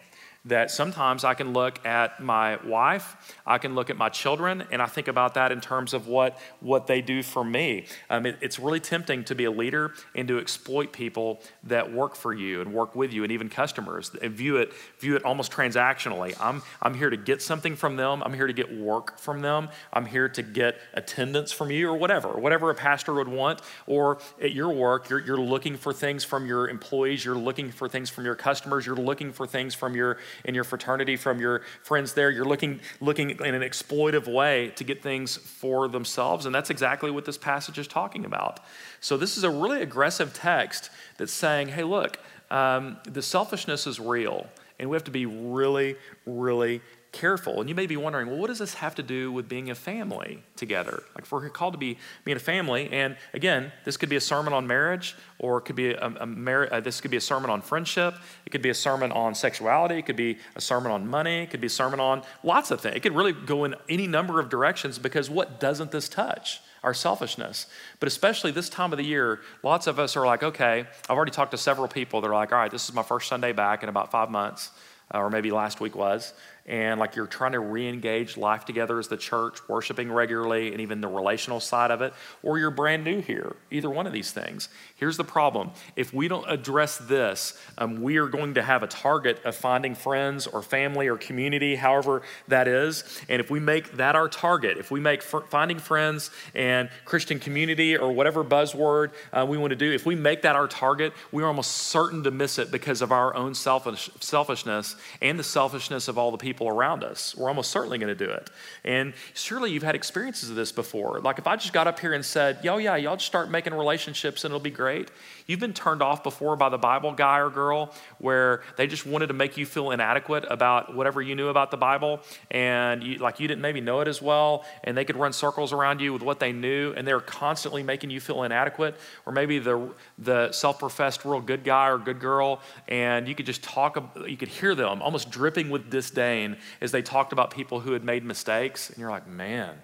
that 0.47 0.71
sometimes 0.71 1.25
I 1.25 1.35
can 1.35 1.53
look 1.53 1.85
at 1.85 2.23
my 2.23 2.57
wife, 2.65 3.35
I 3.45 3.59
can 3.59 3.75
look 3.75 3.91
at 3.91 3.97
my 3.97 4.09
children, 4.09 4.65
and 4.71 4.81
I 4.81 4.87
think 4.87 5.09
about 5.09 5.35
that 5.35 5.51
in 5.53 5.61
terms 5.61 5.93
of 5.93 6.07
what, 6.07 6.39
what 6.61 6.87
they 6.87 7.03
do 7.03 7.23
for 7.23 7.45
me. 7.45 7.87
Um, 8.09 8.27
it, 8.27 8.39
it's 8.41 8.59
really 8.59 8.81
tempting 8.81 9.25
to 9.25 9.35
be 9.35 9.45
a 9.45 9.51
leader 9.51 9.93
and 10.15 10.29
to 10.29 10.39
exploit 10.39 10.93
people 10.93 11.41
that 11.65 11.93
work 11.93 12.15
for 12.15 12.33
you 12.33 12.61
and 12.61 12.73
work 12.73 12.95
with 12.95 13.13
you, 13.13 13.25
and 13.25 13.33
even 13.33 13.49
customers, 13.49 14.13
and 14.23 14.33
view 14.33 14.57
it, 14.57 14.73
view 15.01 15.17
it 15.17 15.25
almost 15.25 15.51
transactionally. 15.51 16.37
I'm, 16.41 16.63
I'm 16.81 16.95
here 16.95 17.11
to 17.11 17.17
get 17.17 17.43
something 17.43 17.75
from 17.75 17.97
them, 17.97 18.23
I'm 18.23 18.33
here 18.33 18.47
to 18.47 18.53
get 18.53 18.73
work 18.73 19.19
from 19.19 19.43
them, 19.43 19.69
I'm 19.93 20.07
here 20.07 20.29
to 20.29 20.43
get 20.43 20.79
attendance 20.95 21.51
from 21.51 21.71
you, 21.73 21.89
or 21.89 21.97
whatever, 21.97 22.29
whatever 22.29 22.71
a 22.71 22.75
pastor 22.75 23.15
would 23.15 23.29
want. 23.29 23.63
Or 23.87 24.19
at 24.41 24.53
your 24.53 24.73
work, 24.73 25.11
you're, 25.11 25.21
you're 25.21 25.41
looking 25.41 25.77
for 25.77 25.93
things 25.93 26.23
from 26.23 26.47
your 26.47 26.69
employees, 26.69 27.25
you're 27.25 27.35
looking 27.35 27.73
for 27.73 27.89
things 27.89 28.11
from 28.11 28.25
your 28.25 28.37
customers, 28.37 28.87
you're 28.87 28.95
looking 28.95 29.33
for 29.33 29.47
things 29.47 29.75
from 29.75 29.97
your 29.97 30.19
in 30.45 30.55
your 30.55 30.65
fraternity 30.65 31.17
from 31.17 31.41
your 31.41 31.63
friends 31.83 32.15
there. 32.15 32.31
You're 32.31 32.45
looking, 32.45 32.81
looking 33.01 33.31
in 33.31 33.55
an 33.55 33.63
exploitive 33.63 34.33
way 34.33 34.73
to 34.77 34.85
get 34.85 35.03
things 35.03 35.37
for 35.37 35.89
themselves. 35.89 36.47
And 36.47 36.55
that's 36.55 36.71
exactly 36.71 37.11
what 37.11 37.25
this 37.25 37.39
passage 37.39 37.79
is 37.79 37.87
talking 37.87 38.25
about. 38.25 38.61
So, 39.01 39.17
this 39.17 39.37
is 39.37 39.45
a 39.45 39.51
really 39.51 39.83
aggressive 39.83 40.35
text 40.35 40.91
that's 41.19 41.33
saying, 41.33 41.69
hey, 41.69 41.85
look, 41.85 42.19
um, 42.51 42.99
the 43.05 43.23
selfishness 43.23 43.87
is 43.87 43.99
real. 43.99 44.47
And 44.79 44.91
we 44.91 44.95
have 44.95 45.05
to 45.05 45.11
be 45.11 45.27
really, 45.27 45.97
really 46.27 46.83
careful. 47.17 47.61
And 47.61 47.69
you 47.69 47.75
may 47.75 47.87
be 47.87 47.97
wondering, 47.97 48.29
well, 48.29 48.37
what 48.37 48.49
does 48.49 48.59
this 48.59 48.75
have 48.75 48.95
to 48.97 49.03
do 49.03 49.33
with 49.33 49.49
being 49.49 49.71
a 49.71 49.75
family 49.75 50.43
together? 50.55 51.03
Like, 51.15 51.25
if 51.25 51.33
we're 51.33 51.49
called 51.49 51.73
to 51.73 51.79
be 51.79 51.97
being 52.25 52.37
a 52.37 52.41
family, 52.41 52.91
and 52.93 53.17
again, 53.33 53.73
this 53.85 53.97
could 53.97 54.11
be 54.11 54.17
a 54.17 54.21
sermon 54.21 54.53
on 54.53 54.67
marriage, 54.67 55.17
or 55.39 55.59
it 55.59 55.63
could 55.63 55.77
be 55.77 55.93
a, 55.93 56.07
a 56.21 56.27
mar- 56.27 56.69
uh, 56.71 56.81
this 56.81 57.01
could 57.01 57.11
be 57.11 57.17
a 57.17 57.21
sermon 57.21 57.49
on 57.49 57.63
friendship. 57.63 58.15
It 58.45 58.51
could 58.51 58.61
be 58.61 58.69
a 58.69 58.75
sermon 58.75 59.13
on 59.13 59.35
sexuality. 59.35 59.99
It 59.99 60.07
could 60.07 60.17
be 60.17 60.39
a 60.55 60.61
sermon 60.61 60.93
on 60.93 61.07
money. 61.07 61.43
It 61.45 61.51
could 61.51 61.63
be 61.63 61.69
a 61.69 61.71
sermon 61.71 62.01
on 62.01 62.23
lots 62.43 62.71
of 62.71 62.83
things. 62.83 62.97
It 62.97 63.01
could 63.01 63.15
really 63.15 63.33
go 63.33 63.65
in 63.65 63.75
any 63.89 64.07
number 64.07 64.39
of 64.39 64.51
directions 64.51 64.99
because 64.99 65.31
what 65.31 65.59
doesn't 65.59 65.91
this 65.91 66.09
touch? 66.09 66.61
Our 66.83 66.95
selfishness. 66.95 67.67
But 67.99 68.07
especially 68.07 68.53
this 68.53 68.69
time 68.69 68.93
of 68.93 68.99
the 68.99 69.05
year, 69.05 69.41
lots 69.65 69.87
of 69.87 69.99
us 69.99 70.17
are 70.17 70.27
like, 70.27 70.43
okay, 70.43 70.87
I've 71.09 71.17
already 71.17 71.33
talked 71.33 71.51
to 71.53 71.59
several 71.59 71.89
people. 71.89 72.21
They're 72.21 72.33
like, 72.33 72.53
all 72.53 72.59
right, 72.59 72.71
this 72.71 72.89
is 72.89 72.95
my 72.95 73.03
first 73.03 73.29
Sunday 73.29 73.53
back 73.53 73.83
in 73.83 73.89
about 73.89 74.13
five 74.13 74.31
months, 74.31 74.71
uh, 75.13 75.19
or 75.19 75.31
maybe 75.31 75.51
last 75.51 75.81
week 75.81 75.97
was 75.97 76.33
and 76.67 76.99
like 76.99 77.15
you're 77.15 77.27
trying 77.27 77.53
to 77.53 77.61
re-engage 77.61 78.37
life 78.37 78.65
together 78.65 78.99
as 78.99 79.09
the 79.09 79.17
church 79.17 79.59
worshiping 79.69 80.11
regularly 80.11 80.73
and 80.73 80.81
even 80.81 81.01
the 81.01 81.09
relational 81.09 81.61
side 81.61 81.91
of 81.91 82.03
it 82.03 82.13
or 82.43 82.59
you're 82.59 82.71
brand 82.71 83.05
new 83.05 83.21
here 83.21 83.55
either 83.71 83.89
one 83.89 84.07
of 84.07 84.13
these 84.13 84.33
things. 84.33 84.69
Here's 84.97 85.17
the 85.17 85.25
problem. 85.25 85.71
If 85.95 86.13
we 86.13 86.29
don't 86.29 86.49
address 86.51 86.99
this 86.99 87.59
um, 87.79 88.03
we 88.03 88.17
are 88.17 88.27
going 88.27 88.55
to 88.55 88.63
have 88.63 88.83
a 88.83 88.89
target 88.89 89.45
of 89.45 89.55
finding 89.55 89.95
friends 89.95 90.47
or 90.47 90.61
family 90.63 91.07
or 91.09 91.17
community 91.17 91.77
however 91.77 92.23
that 92.49 92.67
is. 92.67 93.05
And 93.29 93.41
if 93.41 93.51
we 93.51 93.61
make 93.61 93.93
that 93.93 94.17
our 94.17 94.29
target 94.29 94.79
if 94.79 94.91
we 94.91 94.99
make 94.99 95.21
f- 95.21 95.49
finding 95.49 95.79
friends 95.79 96.31
and 96.55 96.91
christian 97.05 97.39
community 97.39 97.97
or 97.97 98.13
whatever 98.13 98.43
buzzword 98.43 99.13
uh, 99.33 99.47
we 99.49 99.57
want 99.57 99.71
to 99.71 99.77
do 99.77 99.93
if 99.93 100.05
we 100.05 100.15
make 100.15 100.43
that 100.43 100.57
our 100.57 100.67
target 100.67 101.13
we're 101.31 101.47
almost 101.47 101.71
certain 101.73 102.25
to 102.25 102.31
miss 102.31 102.59
it 102.59 102.71
because 102.71 103.03
of 103.03 103.13
our 103.13 103.35
own 103.35 103.55
selfish, 103.55 104.11
selfishness 104.21 104.97
and 105.23 105.39
the 105.39 105.45
selfishness 105.45 106.09
of 106.09 106.19
all 106.19 106.31
the 106.31 106.37
people 106.37 106.56
people 106.57 106.69
around 106.69 107.05
us. 107.05 107.37
We're 107.37 107.49
almost 107.49 107.71
certainly 107.71 107.99
going 107.99 108.17
to 108.17 108.25
do 108.27 108.31
it. 108.31 108.49
And 108.83 109.13
surely 109.35 109.73
you've 109.73 109.83
had 109.83 109.95
experiences 109.95 110.49
of 110.49 110.57
this 110.57 110.73
before. 110.73 111.21
Like 111.21 111.39
if 111.39 111.47
I 111.47 111.57
just 111.57 111.75
got 111.75 111.87
up 111.87 112.01
here 112.01 112.15
and 112.15 112.25
said, 112.25 112.61
yo, 112.63 112.79
yeah, 112.79 112.97
y'all 112.97 113.17
just 113.17 113.27
start 113.27 113.51
making 113.51 113.75
relationships 113.75 114.45
and 114.45 114.53
it'll 114.53 114.61
be 114.61 114.71
great. 114.71 115.11
You've 115.47 115.61
been 115.61 115.75
turned 115.75 116.03
off 116.03 116.23
before 116.23 116.57
by 116.57 116.71
the 116.71 116.79
Bible 116.79 117.13
guy 117.13 117.41
or 117.41 117.51
girl 117.51 117.95
where 118.19 118.63
they 118.77 118.87
just 118.87 119.05
wanted 119.05 119.27
to 119.27 119.35
make 119.35 119.59
you 119.59 119.67
feel 119.67 119.91
inadequate 119.91 120.47
about 120.49 120.97
whatever 120.97 121.21
you 121.21 121.35
knew 121.35 121.49
about 121.49 121.71
the 121.71 121.77
Bible 121.77 122.21
and 122.51 123.03
you, 123.03 123.19
like 123.19 123.39
you 123.39 123.47
didn't 123.47 123.61
maybe 123.61 123.83
know 123.83 124.01
it 124.01 124.09
as 124.09 124.23
well 124.23 124.65
and 124.83 124.97
they 124.97 125.05
could 125.05 125.17
run 125.17 125.35
circles 125.35 125.75
around 125.75 126.01
you 126.01 126.15
with 126.15 126.23
what 126.23 126.41
they 126.41 126.53
knew 126.53 126.95
and 126.97 127.07
they're 127.07 127.21
constantly 127.21 127.83
making 127.83 128.09
you 128.09 128.19
feel 128.19 128.45
inadequate 128.45 128.97
or 129.27 129.33
maybe 129.33 129.59
the, 129.59 129.91
the 130.19 130.51
self-professed 130.53 131.27
real 131.27 131.43
good 131.43 131.65
guy 131.65 131.89
or 131.89 131.99
good 131.99 132.19
girl 132.19 132.63
and 132.89 133.29
you 133.29 133.35
could 133.35 133.47
just 133.47 133.63
talk, 133.63 134.17
you 134.27 134.39
could 134.39 134.49
hear 134.49 134.75
them 134.75 135.03
almost 135.03 135.31
dripping 135.31 135.69
with 135.69 135.91
disdain 135.91 136.46
as 136.81 136.93
they 136.93 137.03
talked 137.03 137.33
about 137.33 137.51
people 137.51 137.81
who 137.81 137.93
had 137.93 138.05
made 138.05 138.25
mistakes 138.25 138.91
and 138.91 138.99
you're 138.99 139.11
like, 139.11 139.27
man, 139.27 139.77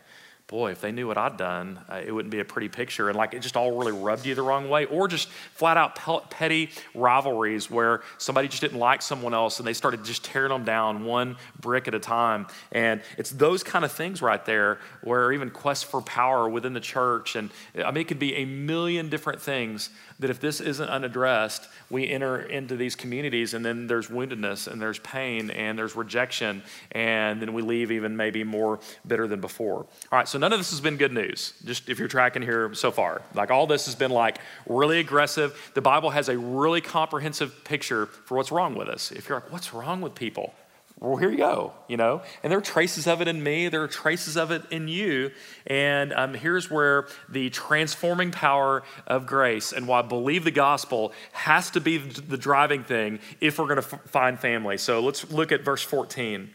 boy, 0.53 0.71
if 0.71 0.83
they 0.83 0.93
knew 0.93 1.07
what 1.09 1.17
I'd 1.17 1.39
done, 1.39 1.81
uh, 1.89 2.03
it 2.05 2.13
wouldn't 2.13 2.31
be 2.31 2.41
a 2.41 2.45
pretty 2.45 2.69
picture. 2.69 3.09
And 3.09 3.17
like 3.17 3.33
it 3.33 3.41
just 3.41 3.57
all 3.57 3.75
really 3.79 3.93
rubbed 3.93 4.27
you 4.27 4.35
the 4.35 4.43
wrong 4.43 4.69
way. 4.69 4.85
Or 4.85 5.09
just 5.09 5.31
flat 5.31 5.79
out 5.79 5.97
pe- 5.97 6.29
petty 6.29 6.71
rivalries 6.95 7.71
where 7.71 8.03
somebody 8.19 8.49
just 8.49 8.61
didn't 8.61 8.79
like 8.79 9.01
someone 9.01 9.33
else 9.33 9.59
and 9.59 9.67
they 9.67 9.73
started 9.73 10.05
just 10.05 10.25
tearing 10.25 10.51
them 10.51 10.65
down 10.65 11.07
one 11.07 11.39
brick 11.59 11.89
at 11.89 11.95
a 11.95 11.99
time. 11.99 12.47
And 12.71 13.01
it's 13.17 13.31
those 13.31 13.63
kind 13.63 13.83
of 13.83 13.93
things 13.93 14.21
right 14.21 14.45
there 14.45 14.79
where 15.03 15.33
even 15.33 15.49
quest 15.49 15.87
for 15.87 16.03
power 16.03 16.47
within 16.47 16.75
the 16.75 16.81
church. 16.81 17.35
And 17.35 17.49
I 17.75 17.91
mean, 17.91 18.03
it 18.03 18.09
could 18.09 18.19
be 18.19 18.35
a 18.35 18.45
million 18.45 19.09
different 19.09 19.41
things 19.41 19.89
that 20.23 20.31
if 20.31 20.41
this 20.41 20.61
isn't 20.61 20.89
unaddressed, 20.89 21.69
we 21.91 22.09
enter 22.09 22.41
into 22.41 22.77
these 22.77 22.97
communities 22.97 23.55
and 23.55 23.65
then 23.65 23.87
there's 23.87 24.09
woundedness 24.09 24.67
and 24.67 24.81
there's 24.81 24.99
pain 25.01 25.51
and 25.51 25.79
there's 25.79 25.95
rejection 25.95 26.63
and 26.93 27.41
then 27.43 27.53
we 27.53 27.63
leave 27.63 27.93
even 27.93 28.17
maybe 28.17 28.43
more 28.43 28.81
bitter 29.07 29.27
than 29.29 29.41
before. 29.41 29.77
All 29.77 29.87
right, 30.13 30.27
so 30.27 30.39
none 30.39 30.53
of 30.53 30.59
this 30.59 30.71
has 30.71 30.81
been 30.81 30.97
good 30.97 31.13
news, 31.13 31.53
just 31.65 31.89
if 31.89 31.99
you're 31.99 32.09
tracking 32.09 32.43
here 32.43 32.73
so 32.75 32.91
far. 32.91 33.23
Like 33.35 33.51
all 33.51 33.67
this 33.67 33.87
has 33.87 33.95
been 33.95 34.11
like 34.11 34.39
really 34.67 34.99
aggressive. 34.99 35.71
The 35.75 35.83
Bible 35.83 36.11
has 36.11 36.29
a 36.29 36.39
really 36.39 36.81
comprehensive 36.81 37.65
picture 37.65 38.07
for 38.07 38.37
what's 38.37 38.51
wrong 38.51 38.75
with 38.75 38.89
us. 38.89 39.13
If 39.13 39.29
you're 39.29 39.39
like, 39.39 39.53
what's 39.53 39.75
wrong 39.75 40.01
with 40.01 40.15
people? 40.15 40.55
Well, 41.03 41.17
here 41.17 41.31
you 41.31 41.39
go, 41.39 41.73
you 41.89 41.97
know? 41.97 42.23
And 42.43 42.51
there 42.51 42.59
are 42.59 42.63
traces 42.63 43.09
of 43.09 43.21
it 43.21 43.27
in 43.27 43.43
me, 43.43 43.69
there 43.69 43.83
are 43.83 43.89
traces 43.89 44.37
of 44.37 44.53
it 44.53 44.63
in 44.71 44.87
you. 44.87 45.33
And 45.67 46.13
um, 46.13 46.35
here's 46.35 46.71
where 46.71 47.09
the 47.29 47.51
transforming 47.51 48.31
power 48.31 48.85
of 49.09 49.27
grace 49.27 49.73
and 49.73 49.89
why 49.89 49.99
I 49.99 50.03
believe 50.03 50.45
the 50.45 50.53
gospel 50.53 51.13
has 51.33 51.71
to 51.71 51.81
be 51.81 51.99
the 51.99 52.37
driving 52.37 52.85
thing 52.85 53.19
if 53.41 53.59
we're 53.59 53.67
going 53.67 53.83
to 53.83 53.95
f- 53.95 54.01
find 54.11 54.39
family. 54.39 54.79
So 54.79 55.01
let's 55.01 55.29
look 55.29 55.51
at 55.51 55.65
verse 55.65 55.83
14. 55.83 56.51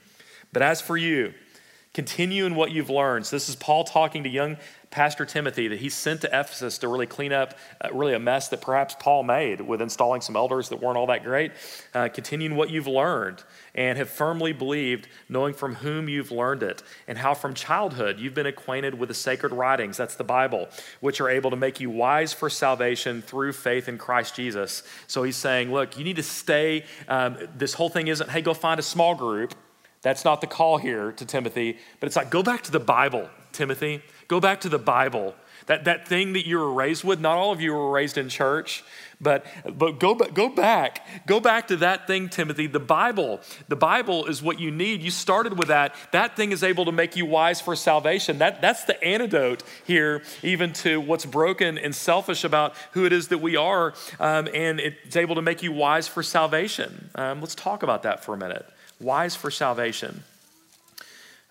But 0.53 0.61
as 0.61 0.79
for 0.79 0.95
you, 0.95 1.33
continue 1.93 2.45
in 2.45 2.55
what 2.55 2.71
you've 2.71 2.89
learned. 2.89 3.25
So 3.25 3.35
this 3.35 3.49
is 3.49 3.55
Paul 3.57 3.83
talking 3.83 4.23
to 4.23 4.29
young 4.29 4.55
Pastor 4.89 5.25
Timothy 5.25 5.67
that 5.67 5.79
he 5.79 5.89
sent 5.89 6.21
to 6.21 6.27
Ephesus 6.27 6.77
to 6.79 6.87
really 6.87 7.05
clean 7.05 7.33
up 7.33 7.55
uh, 7.81 7.89
really 7.93 8.13
a 8.13 8.19
mess 8.19 8.47
that 8.49 8.61
perhaps 8.61 8.95
Paul 8.99 9.23
made 9.23 9.61
with 9.61 9.81
installing 9.81 10.21
some 10.21 10.35
elders 10.35 10.69
that 10.69 10.81
weren't 10.81 10.97
all 10.97 11.07
that 11.07 11.23
great. 11.23 11.51
Uh, 11.93 12.07
continuing 12.07 12.55
what 12.55 12.69
you've 12.69 12.87
learned 12.87 13.43
and 13.75 13.97
have 13.97 14.09
firmly 14.09 14.53
believed, 14.53 15.07
knowing 15.29 15.53
from 15.53 15.75
whom 15.75 16.09
you've 16.09 16.31
learned 16.31 16.63
it, 16.63 16.81
and 17.07 17.17
how 17.17 17.33
from 17.33 17.53
childhood 17.53 18.19
you've 18.19 18.33
been 18.33 18.45
acquainted 18.47 18.97
with 18.97 19.09
the 19.09 19.15
sacred 19.15 19.51
writings, 19.51 19.97
that's 19.97 20.15
the 20.15 20.23
Bible, 20.23 20.67
which 20.99 21.21
are 21.21 21.29
able 21.29 21.51
to 21.51 21.57
make 21.57 21.79
you 21.79 21.89
wise 21.89 22.33
for 22.33 22.49
salvation 22.49 23.21
through 23.21 23.53
faith 23.53 23.87
in 23.87 23.97
Christ 23.97 24.35
Jesus. 24.35 24.83
So 25.07 25.23
he's 25.23 25.35
saying, 25.35 25.71
look, 25.71 25.97
you 25.97 26.03
need 26.03 26.15
to 26.15 26.23
stay. 26.23 26.85
Um, 27.07 27.37
this 27.55 27.73
whole 27.73 27.89
thing 27.89 28.07
isn't, 28.07 28.29
hey, 28.29 28.41
go 28.41 28.53
find 28.53 28.79
a 28.79 28.83
small 28.83 29.15
group. 29.15 29.53
That's 30.01 30.23
not 30.23 30.41
the 30.41 30.47
call 30.47 30.77
here 30.77 31.11
to 31.11 31.25
Timothy, 31.25 31.77
but 31.99 32.07
it's 32.07 32.15
like, 32.15 32.29
go 32.29 32.41
back 32.41 32.63
to 32.63 32.71
the 32.71 32.79
Bible, 32.79 33.29
Timothy. 33.51 34.01
Go 34.27 34.39
back 34.39 34.61
to 34.61 34.69
the 34.69 34.79
Bible. 34.79 35.35
That, 35.67 35.83
that 35.83 36.07
thing 36.07 36.33
that 36.33 36.47
you 36.47 36.57
were 36.57 36.71
raised 36.71 37.03
with, 37.03 37.19
not 37.19 37.37
all 37.37 37.51
of 37.51 37.59
you 37.59 37.73
were 37.73 37.91
raised 37.91 38.17
in 38.17 38.29
church, 38.29 38.85
but, 39.19 39.45
but 39.65 39.99
go, 39.99 40.15
go 40.15 40.47
back. 40.47 41.25
Go 41.27 41.41
back 41.41 41.67
to 41.67 41.77
that 41.77 42.07
thing, 42.07 42.29
Timothy. 42.29 42.67
The 42.67 42.79
Bible. 42.79 43.41
The 43.67 43.75
Bible 43.75 44.27
is 44.27 44.41
what 44.41 44.61
you 44.61 44.71
need. 44.71 45.01
You 45.01 45.11
started 45.11 45.57
with 45.57 45.67
that. 45.67 45.93
That 46.11 46.37
thing 46.37 46.53
is 46.53 46.63
able 46.63 46.85
to 46.85 46.93
make 46.93 47.17
you 47.17 47.25
wise 47.25 47.59
for 47.59 47.75
salvation. 47.75 48.37
That, 48.37 48.61
that's 48.61 48.85
the 48.85 49.01
antidote 49.03 49.63
here, 49.85 50.23
even 50.41 50.71
to 50.73 51.01
what's 51.01 51.25
broken 51.25 51.77
and 51.77 51.93
selfish 51.93 52.45
about 52.45 52.73
who 52.91 53.05
it 53.05 53.11
is 53.11 53.27
that 53.27 53.39
we 53.39 53.57
are. 53.57 53.93
Um, 54.21 54.47
and 54.53 54.79
it's 54.79 55.17
able 55.17 55.35
to 55.35 55.41
make 55.41 55.63
you 55.63 55.73
wise 55.73 56.07
for 56.07 56.23
salvation. 56.23 57.09
Um, 57.15 57.41
let's 57.41 57.55
talk 57.55 57.83
about 57.83 58.03
that 58.03 58.23
for 58.23 58.35
a 58.35 58.37
minute. 58.37 58.65
Wise 59.01 59.35
for 59.35 59.51
salvation. 59.51 60.23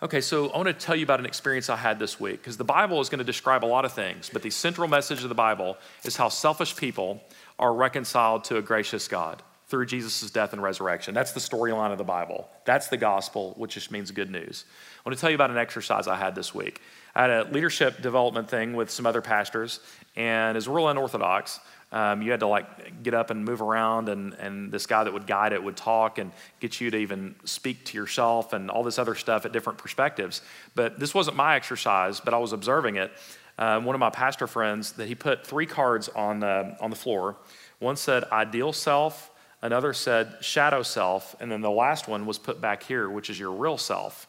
Okay, 0.02 0.20
so 0.20 0.50
I 0.50 0.58
want 0.58 0.68
to 0.68 0.74
tell 0.74 0.94
you 0.94 1.04
about 1.04 1.20
an 1.20 1.26
experience 1.26 1.70
I 1.70 1.76
had 1.76 1.98
this 1.98 2.20
week 2.20 2.42
because 2.42 2.58
the 2.58 2.64
Bible 2.64 3.00
is 3.00 3.08
going 3.08 3.20
to 3.20 3.24
describe 3.24 3.64
a 3.64 3.66
lot 3.66 3.86
of 3.86 3.92
things, 3.92 4.28
but 4.30 4.42
the 4.42 4.50
central 4.50 4.88
message 4.88 5.22
of 5.22 5.30
the 5.30 5.34
Bible 5.34 5.78
is 6.04 6.16
how 6.16 6.28
selfish 6.28 6.76
people 6.76 7.22
are 7.58 7.72
reconciled 7.72 8.44
to 8.44 8.58
a 8.58 8.62
gracious 8.62 9.08
God 9.08 9.42
through 9.68 9.86
Jesus' 9.86 10.30
death 10.30 10.52
and 10.52 10.62
resurrection. 10.62 11.14
That's 11.14 11.32
the 11.32 11.40
storyline 11.40 11.92
of 11.92 11.98
the 11.98 12.04
Bible. 12.04 12.46
That's 12.66 12.88
the 12.88 12.98
gospel, 12.98 13.54
which 13.56 13.72
just 13.72 13.90
means 13.90 14.10
good 14.10 14.30
news. 14.30 14.66
I 14.98 15.08
want 15.08 15.16
to 15.16 15.20
tell 15.20 15.30
you 15.30 15.34
about 15.34 15.50
an 15.50 15.56
exercise 15.56 16.06
I 16.06 16.16
had 16.16 16.34
this 16.34 16.54
week. 16.54 16.82
I 17.14 17.22
had 17.22 17.30
a 17.30 17.44
leadership 17.44 18.02
development 18.02 18.50
thing 18.50 18.74
with 18.74 18.90
some 18.90 19.06
other 19.06 19.22
pastors, 19.22 19.80
and 20.14 20.58
it's 20.58 20.68
real 20.68 20.88
unorthodox. 20.88 21.58
Um, 21.92 22.20
you 22.20 22.32
had 22.32 22.40
to 22.40 22.48
like 22.48 23.02
get 23.02 23.14
up 23.14 23.30
and 23.30 23.44
move 23.44 23.62
around, 23.62 24.08
and, 24.08 24.34
and 24.34 24.72
this 24.72 24.86
guy 24.86 25.04
that 25.04 25.12
would 25.12 25.26
guide 25.26 25.52
it 25.52 25.62
would 25.62 25.76
talk 25.76 26.18
and 26.18 26.32
get 26.58 26.80
you 26.80 26.90
to 26.90 26.96
even 26.96 27.36
speak 27.44 27.84
to 27.86 27.96
yourself 27.96 28.52
and 28.52 28.70
all 28.70 28.82
this 28.82 28.98
other 28.98 29.14
stuff 29.14 29.46
at 29.46 29.52
different 29.52 29.78
perspectives. 29.78 30.42
But 30.74 30.98
this 30.98 31.14
wasn't 31.14 31.36
my 31.36 31.54
exercise, 31.54 32.20
but 32.20 32.34
I 32.34 32.38
was 32.38 32.52
observing 32.52 32.96
it. 32.96 33.12
Um, 33.58 33.84
one 33.84 33.94
of 33.94 34.00
my 34.00 34.10
pastor 34.10 34.46
friends 34.46 34.92
that 34.92 35.08
he 35.08 35.14
put 35.14 35.46
three 35.46 35.64
cards 35.66 36.08
on 36.10 36.40
the, 36.40 36.76
on 36.80 36.90
the 36.90 36.96
floor. 36.96 37.36
One 37.78 37.96
said 37.96 38.24
ideal 38.24 38.72
self, 38.72 39.30
another 39.62 39.92
said 39.92 40.34
shadow 40.40 40.82
self, 40.82 41.36
and 41.40 41.50
then 41.50 41.60
the 41.60 41.70
last 41.70 42.08
one 42.08 42.26
was 42.26 42.38
put 42.38 42.60
back 42.60 42.82
here, 42.82 43.08
which 43.08 43.30
is 43.30 43.38
your 43.38 43.52
real 43.52 43.78
self. 43.78 44.26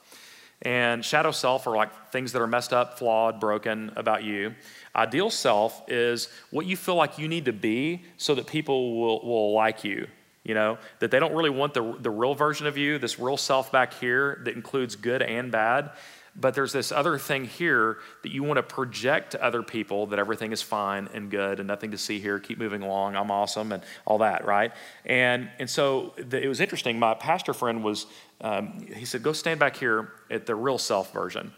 And 0.63 1.05
shadow 1.05 1.31
self 1.31 1.67
are 1.67 1.75
like 1.75 2.11
things 2.11 2.31
that 2.31 2.41
are 2.41 2.47
messed 2.47 2.73
up, 2.73 2.97
flawed, 2.97 3.39
broken 3.39 3.91
about 3.95 4.23
you. 4.23 4.55
Ideal 4.95 5.29
self 5.29 5.83
is 5.87 6.29
what 6.49 6.65
you 6.65 6.75
feel 6.75 6.95
like 6.95 7.19
you 7.19 7.27
need 7.27 7.45
to 7.45 7.53
be 7.53 8.03
so 8.17 8.33
that 8.35 8.47
people 8.47 8.99
will, 8.99 9.21
will 9.23 9.53
like 9.53 9.83
you. 9.83 10.07
you 10.47 10.53
know, 10.53 10.77
that 10.99 11.11
they 11.11 11.19
don't 11.19 11.33
really 11.35 11.49
want 11.49 11.73
the, 11.73 11.97
the 11.99 12.09
real 12.09 12.33
version 12.33 12.67
of 12.67 12.77
you, 12.77 12.97
this 12.97 13.19
real 13.19 13.35
self 13.35 13.69
back 13.69 13.93
here 13.93 14.39
that 14.45 14.55
includes 14.55 14.95
good 14.95 15.21
and 15.21 15.51
bad. 15.51 15.91
But 16.39 16.53
there's 16.53 16.71
this 16.71 16.91
other 16.91 17.17
thing 17.17 17.45
here 17.45 17.97
that 18.21 18.31
you 18.31 18.43
want 18.43 18.57
to 18.57 18.63
project 18.63 19.31
to 19.31 19.43
other 19.43 19.63
people 19.63 20.05
that 20.07 20.19
everything 20.19 20.51
is 20.51 20.61
fine 20.61 21.09
and 21.13 21.31
good 21.31 21.59
and 21.59 21.67
nothing 21.67 21.91
to 21.91 21.97
see 21.97 22.19
here, 22.19 22.37
keep 22.37 22.59
moving 22.59 22.83
along, 22.83 23.15
I'm 23.15 23.31
awesome, 23.31 23.71
and 23.71 23.81
all 24.05 24.19
that, 24.19 24.45
right? 24.45 24.71
And, 25.05 25.49
and 25.57 25.67
so 25.67 26.13
the, 26.17 26.41
it 26.41 26.47
was 26.47 26.61
interesting. 26.61 26.99
My 26.99 27.15
pastor 27.15 27.53
friend 27.53 27.83
was, 27.83 28.05
um, 28.41 28.85
he 28.95 29.03
said, 29.03 29.23
go 29.23 29.33
stand 29.33 29.59
back 29.59 29.75
here 29.75 30.13
at 30.29 30.45
the 30.45 30.53
real 30.53 30.77
self 30.77 31.11
version. 31.11 31.53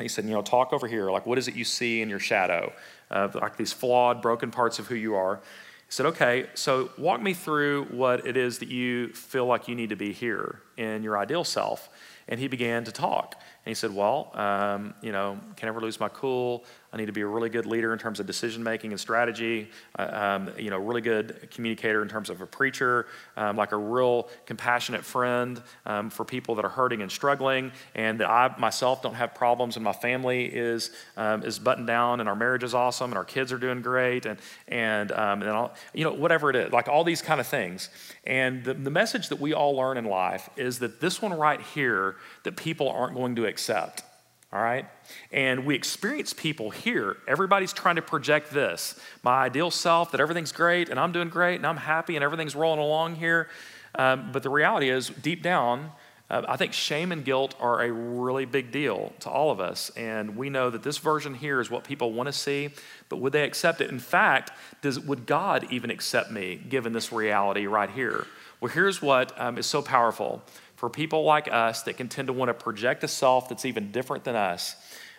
he 0.00 0.08
said, 0.08 0.24
you 0.24 0.32
know, 0.32 0.42
talk 0.42 0.72
over 0.72 0.88
here. 0.88 1.12
Like, 1.12 1.24
what 1.24 1.38
is 1.38 1.46
it 1.46 1.54
you 1.54 1.64
see 1.64 2.02
in 2.02 2.08
your 2.08 2.18
shadow? 2.18 2.72
Uh, 3.12 3.28
like 3.34 3.56
these 3.56 3.72
flawed, 3.72 4.20
broken 4.20 4.50
parts 4.50 4.80
of 4.80 4.88
who 4.88 4.96
you 4.96 5.14
are. 5.14 5.36
He 5.36 5.92
said, 5.92 6.06
okay, 6.06 6.46
so 6.54 6.90
walk 6.98 7.22
me 7.22 7.32
through 7.32 7.84
what 7.86 8.26
it 8.26 8.36
is 8.36 8.58
that 8.58 8.68
you 8.68 9.08
feel 9.08 9.46
like 9.46 9.68
you 9.68 9.76
need 9.76 9.90
to 9.90 9.96
be 9.96 10.12
here 10.12 10.62
in 10.76 11.04
your 11.04 11.16
ideal 11.16 11.44
self. 11.44 11.88
And 12.28 12.38
he 12.38 12.48
began 12.48 12.84
to 12.84 12.92
talk. 12.92 13.34
And 13.64 13.70
he 13.70 13.74
said, 13.74 13.94
Well, 13.94 14.30
um, 14.34 14.94
you 15.02 15.12
know, 15.12 15.38
can 15.56 15.66
never 15.66 15.80
lose 15.80 16.00
my 16.00 16.08
cool. 16.08 16.64
I 16.92 16.96
need 16.96 17.06
to 17.06 17.12
be 17.12 17.20
a 17.20 17.26
really 17.26 17.50
good 17.50 17.66
leader 17.66 17.92
in 17.92 18.00
terms 18.00 18.18
of 18.18 18.26
decision 18.26 18.64
making 18.64 18.90
and 18.90 18.98
strategy. 18.98 19.70
Uh, 19.96 20.08
um, 20.12 20.50
you 20.58 20.70
know, 20.70 20.78
really 20.78 21.00
good 21.00 21.48
communicator 21.52 22.02
in 22.02 22.08
terms 22.08 22.30
of 22.30 22.40
a 22.40 22.46
preacher, 22.46 23.06
um, 23.36 23.56
like 23.56 23.70
a 23.70 23.76
real 23.76 24.28
compassionate 24.44 25.04
friend 25.04 25.62
um, 25.86 26.10
for 26.10 26.24
people 26.24 26.56
that 26.56 26.64
are 26.64 26.70
hurting 26.70 27.00
and 27.00 27.10
struggling, 27.10 27.70
and 27.94 28.18
that 28.18 28.28
I 28.28 28.54
myself 28.58 29.02
don't 29.02 29.14
have 29.14 29.34
problems, 29.34 29.76
and 29.76 29.84
my 29.84 29.92
family 29.92 30.46
is 30.46 30.90
um, 31.16 31.44
is 31.44 31.60
buttoned 31.60 31.86
down, 31.86 32.18
and 32.18 32.28
our 32.28 32.36
marriage 32.36 32.64
is 32.64 32.74
awesome, 32.74 33.12
and 33.12 33.18
our 33.18 33.24
kids 33.24 33.52
are 33.52 33.58
doing 33.58 33.82
great, 33.82 34.26
and 34.26 34.40
and 34.66 35.12
um, 35.12 35.42
and 35.42 35.70
you 35.94 36.04
know 36.04 36.12
whatever 36.12 36.50
it 36.50 36.56
is, 36.56 36.72
like 36.72 36.88
all 36.88 37.04
these 37.04 37.22
kind 37.22 37.40
of 37.40 37.46
things. 37.46 37.88
And 38.24 38.64
the, 38.64 38.74
the 38.74 38.90
message 38.90 39.28
that 39.28 39.40
we 39.40 39.54
all 39.54 39.76
learn 39.76 39.96
in 39.96 40.06
life 40.06 40.50
is 40.56 40.80
that 40.80 41.00
this 41.00 41.22
one 41.22 41.32
right 41.32 41.60
here 41.60 42.16
that 42.42 42.56
people 42.56 42.88
aren't 42.88 43.14
going 43.14 43.36
to 43.36 43.46
accept 43.46 44.02
all 44.52 44.60
right? 44.60 44.86
And 45.32 45.64
we 45.64 45.74
experience 45.74 46.32
people 46.32 46.70
here. 46.70 47.16
Everybody's 47.28 47.72
trying 47.72 47.96
to 47.96 48.02
project 48.02 48.50
this 48.50 48.98
my 49.22 49.44
ideal 49.44 49.70
self, 49.70 50.10
that 50.12 50.20
everything's 50.20 50.52
great 50.52 50.88
and 50.88 50.98
I'm 50.98 51.12
doing 51.12 51.28
great 51.28 51.56
and 51.56 51.66
I'm 51.66 51.76
happy 51.76 52.16
and 52.16 52.24
everything's 52.24 52.56
rolling 52.56 52.80
along 52.80 53.16
here. 53.16 53.48
Um, 53.94 54.30
but 54.32 54.42
the 54.42 54.50
reality 54.50 54.88
is, 54.88 55.08
deep 55.08 55.42
down, 55.42 55.90
uh, 56.30 56.42
I 56.46 56.56
think 56.56 56.72
shame 56.72 57.10
and 57.10 57.24
guilt 57.24 57.56
are 57.58 57.82
a 57.82 57.90
really 57.90 58.44
big 58.44 58.70
deal 58.70 59.12
to 59.20 59.28
all 59.28 59.50
of 59.50 59.58
us. 59.58 59.90
And 59.96 60.36
we 60.36 60.48
know 60.48 60.70
that 60.70 60.84
this 60.84 60.98
version 60.98 61.34
here 61.34 61.60
is 61.60 61.70
what 61.70 61.82
people 61.82 62.12
want 62.12 62.28
to 62.28 62.32
see, 62.32 62.70
but 63.08 63.16
would 63.16 63.32
they 63.32 63.42
accept 63.42 63.80
it? 63.80 63.90
In 63.90 63.98
fact, 63.98 64.52
does, 64.80 65.00
would 65.00 65.26
God 65.26 65.66
even 65.70 65.90
accept 65.90 66.30
me 66.30 66.54
given 66.54 66.92
this 66.92 67.10
reality 67.12 67.66
right 67.66 67.90
here? 67.90 68.26
Well, 68.60 68.70
here's 68.70 69.02
what 69.02 69.38
um, 69.40 69.58
is 69.58 69.66
so 69.66 69.82
powerful 69.82 70.42
for 70.80 70.88
people 70.88 71.24
like 71.24 71.46
us 71.52 71.82
that 71.82 71.98
can 71.98 72.08
tend 72.08 72.28
to 72.28 72.32
want 72.32 72.48
to 72.48 72.54
project 72.54 73.04
a 73.04 73.08
self 73.08 73.50
that's 73.50 73.66
even 73.66 73.92
different 73.92 74.24
than 74.24 74.34
us, 74.34 74.76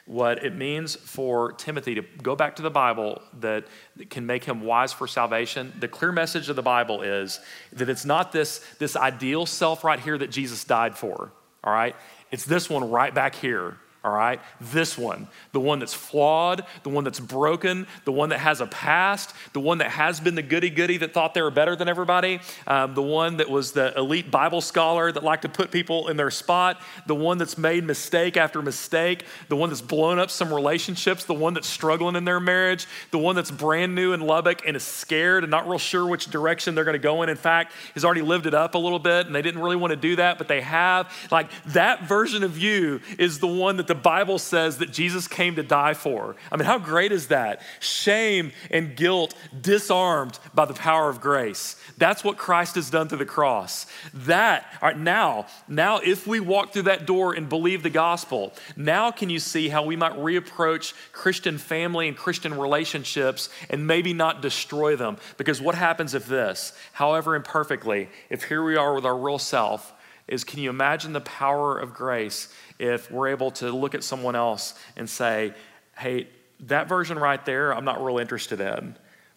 what 0.07 0.43
it 0.43 0.55
means 0.55 0.95
for 0.95 1.51
Timothy 1.51 1.93
to 1.93 2.01
go 2.23 2.35
back 2.35 2.55
to 2.55 2.63
the 2.63 2.71
Bible 2.71 3.21
that, 3.41 3.65
can 4.09 4.25
make 4.25 4.43
him 4.43 4.61
wise 4.61 4.91
for 4.91 5.05
salvation. 5.05 5.71
The 5.79 5.87
clear 5.87 6.11
message 6.11 6.49
of 6.49 6.55
the 6.55 6.63
Bible 6.63 7.03
is 7.03 7.39
that 7.73 7.89
it's 7.89 8.05
not 8.05 8.31
this, 8.31 8.65
this 8.79 8.95
ideal 8.95 9.45
self 9.45 9.83
right 9.83 9.99
here 9.99 10.17
that 10.17 10.31
Jesus 10.31 10.63
died 10.63 10.97
for, 10.97 11.31
all 11.63 11.71
right? 11.71 11.95
It's 12.31 12.45
this 12.45 12.67
one 12.67 12.89
right 12.89 13.13
back 13.13 13.35
here 13.35 13.77
all 14.03 14.11
right? 14.11 14.41
This 14.59 14.97
one, 14.97 15.27
the 15.51 15.59
one 15.59 15.77
that's 15.77 15.93
flawed, 15.93 16.65
the 16.81 16.89
one 16.89 17.03
that's 17.03 17.19
broken, 17.19 17.85
the 18.03 18.11
one 18.11 18.29
that 18.29 18.39
has 18.39 18.59
a 18.59 18.65
past, 18.65 19.33
the 19.53 19.59
one 19.59 19.77
that 19.77 19.91
has 19.91 20.19
been 20.19 20.33
the 20.33 20.41
goody 20.41 20.71
goody 20.71 20.97
that 20.97 21.13
thought 21.13 21.35
they 21.35 21.41
were 21.41 21.51
better 21.51 21.75
than 21.75 21.87
everybody, 21.87 22.39
um, 22.65 22.95
the 22.95 23.01
one 23.01 23.37
that 23.37 23.47
was 23.47 23.73
the 23.73 23.95
elite 23.95 24.31
Bible 24.31 24.59
scholar 24.59 25.11
that 25.11 25.23
liked 25.23 25.43
to 25.43 25.49
put 25.49 25.69
people 25.69 26.07
in 26.07 26.17
their 26.17 26.31
spot, 26.31 26.81
the 27.05 27.13
one 27.13 27.37
that's 27.37 27.59
made 27.59 27.83
mistake 27.83 28.37
after 28.37 28.63
mistake, 28.63 29.25
the 29.49 29.55
one 29.55 29.69
that's 29.69 29.81
blown 29.81 30.17
up 30.17 30.31
some 30.31 30.51
relationships, 30.51 31.25
the 31.25 31.33
one 31.35 31.53
that's 31.53 31.67
struggling 31.67 32.15
in 32.15 32.25
their 32.25 32.39
marriage, 32.39 32.87
the 33.11 33.19
one 33.19 33.35
that's 33.35 33.51
brand 33.51 33.93
new 33.93 34.13
in 34.13 34.21
Lubbock 34.21 34.63
and 34.65 34.75
is 34.75 34.83
scared 34.83 35.43
and 35.43 35.51
not 35.51 35.69
real 35.69 35.77
sure 35.77 36.07
which 36.07 36.25
direction 36.25 36.73
they're 36.73 36.83
going 36.83 36.93
to 36.93 36.99
go 36.99 37.21
in. 37.21 37.29
In 37.29 37.37
fact, 37.37 37.73
has 37.93 38.03
already 38.03 38.23
lived 38.23 38.47
it 38.47 38.55
up 38.55 38.73
a 38.73 38.79
little 38.79 38.97
bit 38.97 39.27
and 39.27 39.35
they 39.35 39.43
didn't 39.43 39.61
really 39.61 39.75
want 39.75 39.91
to 39.91 39.97
do 39.97 40.15
that, 40.15 40.39
but 40.39 40.47
they 40.47 40.61
have. 40.61 41.13
Like 41.29 41.49
that 41.67 42.05
version 42.05 42.43
of 42.43 42.57
you 42.57 42.99
is 43.19 43.37
the 43.37 43.47
one 43.47 43.77
that 43.77 43.90
the 43.91 43.95
Bible 43.95 44.39
says 44.39 44.77
that 44.77 44.93
Jesus 44.93 45.27
came 45.27 45.55
to 45.55 45.63
die 45.63 45.93
for. 45.93 46.37
I 46.49 46.55
mean, 46.55 46.65
how 46.65 46.79
great 46.79 47.11
is 47.11 47.27
that? 47.27 47.61
Shame 47.81 48.53
and 48.69 48.95
guilt 48.95 49.33
disarmed 49.59 50.39
by 50.53 50.63
the 50.63 50.73
power 50.73 51.09
of 51.09 51.19
grace. 51.19 51.75
That's 51.97 52.23
what 52.23 52.37
Christ 52.37 52.75
has 52.75 52.89
done 52.89 53.09
through 53.09 53.17
the 53.17 53.25
cross. 53.25 53.87
That, 54.13 54.63
all 54.81 54.87
right, 54.87 54.97
now, 54.97 55.47
now 55.67 55.97
if 55.97 56.25
we 56.25 56.39
walk 56.39 56.71
through 56.71 56.83
that 56.83 57.05
door 57.05 57.33
and 57.33 57.49
believe 57.49 57.83
the 57.83 57.89
gospel, 57.89 58.53
now 58.77 59.11
can 59.11 59.29
you 59.29 59.39
see 59.39 59.67
how 59.67 59.83
we 59.83 59.97
might 59.97 60.13
reapproach 60.13 60.93
Christian 61.11 61.57
family 61.57 62.07
and 62.07 62.15
Christian 62.15 62.57
relationships 62.57 63.49
and 63.69 63.85
maybe 63.85 64.13
not 64.13 64.41
destroy 64.41 64.95
them? 64.95 65.17
Because 65.35 65.59
what 65.59 65.75
happens 65.75 66.13
if 66.13 66.27
this, 66.27 66.71
however 66.93 67.35
imperfectly, 67.35 68.07
if 68.29 68.45
here 68.45 68.63
we 68.63 68.77
are 68.77 68.95
with 68.95 69.05
our 69.05 69.17
real 69.17 69.37
self, 69.37 69.91
is 70.31 70.45
can 70.45 70.59
you 70.59 70.69
imagine 70.69 71.13
the 71.13 71.21
power 71.21 71.77
of 71.77 71.93
grace 71.93 72.51
if 72.79 73.11
we're 73.11 73.27
able 73.27 73.51
to 73.51 73.69
look 73.71 73.93
at 73.93 74.03
someone 74.03 74.35
else 74.35 74.73
and 74.95 75.07
say, 75.07 75.53
hey, 75.97 76.27
that 76.61 76.87
version 76.87 77.19
right 77.19 77.45
there, 77.45 77.75
I'm 77.75 77.85
not 77.85 78.03
real 78.03 78.17
interested 78.17 78.61
in. 78.61 78.95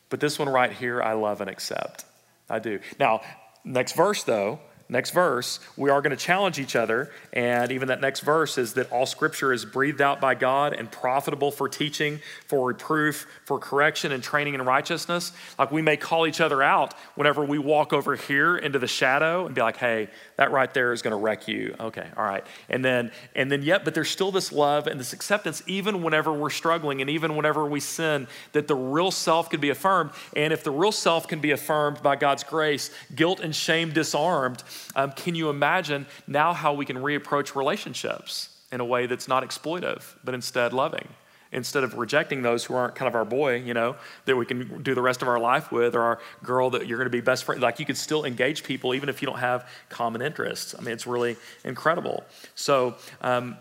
But 0.08 0.20
this 0.20 0.38
one 0.38 0.48
right 0.48 0.72
here, 0.72 1.02
I 1.02 1.14
love 1.14 1.40
and 1.40 1.50
accept. 1.50 2.04
I 2.48 2.60
do. 2.60 2.78
Now, 3.00 3.22
next 3.64 3.96
verse 3.96 4.22
though, 4.22 4.60
next 4.88 5.10
verse, 5.10 5.60
we 5.76 5.90
are 5.90 6.00
going 6.02 6.10
to 6.10 6.16
challenge 6.16 6.58
each 6.58 6.76
other. 6.76 7.10
And 7.32 7.72
even 7.72 7.88
that 7.88 8.00
next 8.00 8.20
verse 8.20 8.58
is 8.58 8.74
that 8.74 8.92
all 8.92 9.06
scripture 9.06 9.52
is 9.52 9.64
breathed 9.64 10.00
out 10.00 10.20
by 10.20 10.34
God 10.34 10.74
and 10.74 10.90
profitable 10.90 11.50
for 11.50 11.68
teaching, 11.68 12.20
for 12.46 12.68
reproof, 12.68 13.26
for 13.44 13.58
correction, 13.58 14.12
and 14.12 14.22
training 14.22 14.54
in 14.54 14.62
righteousness. 14.62 15.32
Like 15.58 15.72
we 15.72 15.82
may 15.82 15.96
call 15.96 16.26
each 16.26 16.40
other 16.40 16.62
out 16.62 16.94
whenever 17.14 17.44
we 17.44 17.58
walk 17.58 17.92
over 17.92 18.14
here 18.14 18.56
into 18.56 18.78
the 18.78 18.86
shadow 18.86 19.46
and 19.46 19.54
be 19.54 19.62
like, 19.62 19.78
hey, 19.78 20.08
that 20.36 20.50
right 20.50 20.72
there 20.74 20.92
is 20.92 21.02
going 21.02 21.12
to 21.12 21.16
wreck 21.16 21.46
you. 21.46 21.74
Okay, 21.78 22.06
all 22.16 22.24
right. 22.24 22.44
And 22.68 22.84
then, 22.84 23.12
and 23.34 23.50
then, 23.50 23.62
yet, 23.62 23.84
but 23.84 23.94
there's 23.94 24.10
still 24.10 24.32
this 24.32 24.50
love 24.50 24.86
and 24.86 24.98
this 24.98 25.12
acceptance, 25.12 25.62
even 25.66 26.02
whenever 26.02 26.32
we're 26.32 26.50
struggling 26.50 27.00
and 27.00 27.08
even 27.08 27.36
whenever 27.36 27.66
we 27.66 27.80
sin, 27.80 28.26
that 28.52 28.66
the 28.66 28.74
real 28.74 29.10
self 29.10 29.50
can 29.50 29.60
be 29.60 29.70
affirmed. 29.70 30.10
And 30.34 30.52
if 30.52 30.64
the 30.64 30.70
real 30.70 30.92
self 30.92 31.28
can 31.28 31.40
be 31.40 31.52
affirmed 31.52 32.02
by 32.02 32.16
God's 32.16 32.44
grace, 32.44 32.90
guilt 33.14 33.40
and 33.40 33.54
shame 33.54 33.92
disarmed, 33.92 34.62
um, 34.96 35.12
can 35.12 35.34
you 35.34 35.50
imagine 35.50 36.06
now 36.26 36.52
how 36.52 36.74
we 36.74 36.84
can 36.84 36.96
reapproach 36.96 37.54
relationships 37.54 38.48
in 38.72 38.80
a 38.80 38.84
way 38.84 39.06
that's 39.06 39.28
not 39.28 39.44
exploitive, 39.44 40.02
but 40.24 40.34
instead 40.34 40.72
loving? 40.72 41.08
Instead 41.54 41.84
of 41.84 41.94
rejecting 41.94 42.42
those 42.42 42.64
who 42.64 42.74
aren't 42.74 42.94
kind 42.94 43.08
of 43.08 43.14
our 43.14 43.24
boy, 43.24 43.56
you 43.56 43.72
know, 43.72 43.96
that 44.26 44.36
we 44.36 44.44
can 44.44 44.82
do 44.82 44.94
the 44.94 45.02
rest 45.02 45.22
of 45.22 45.28
our 45.28 45.38
life 45.38 45.72
with, 45.72 45.94
or 45.94 46.02
our 46.02 46.18
girl 46.42 46.70
that 46.70 46.86
you're 46.86 46.98
going 46.98 47.06
to 47.06 47.10
be 47.10 47.20
best 47.20 47.44
friend. 47.44 47.62
Like 47.62 47.78
you 47.78 47.86
could 47.86 47.96
still 47.96 48.24
engage 48.24 48.64
people 48.64 48.94
even 48.94 49.08
if 49.08 49.22
you 49.22 49.26
don't 49.26 49.38
have 49.38 49.68
common 49.88 50.20
interests. 50.20 50.74
I 50.78 50.82
mean, 50.82 50.92
it's 50.92 51.06
really 51.06 51.36
incredible. 51.64 52.24
So, 52.54 52.96
um, 53.22 53.56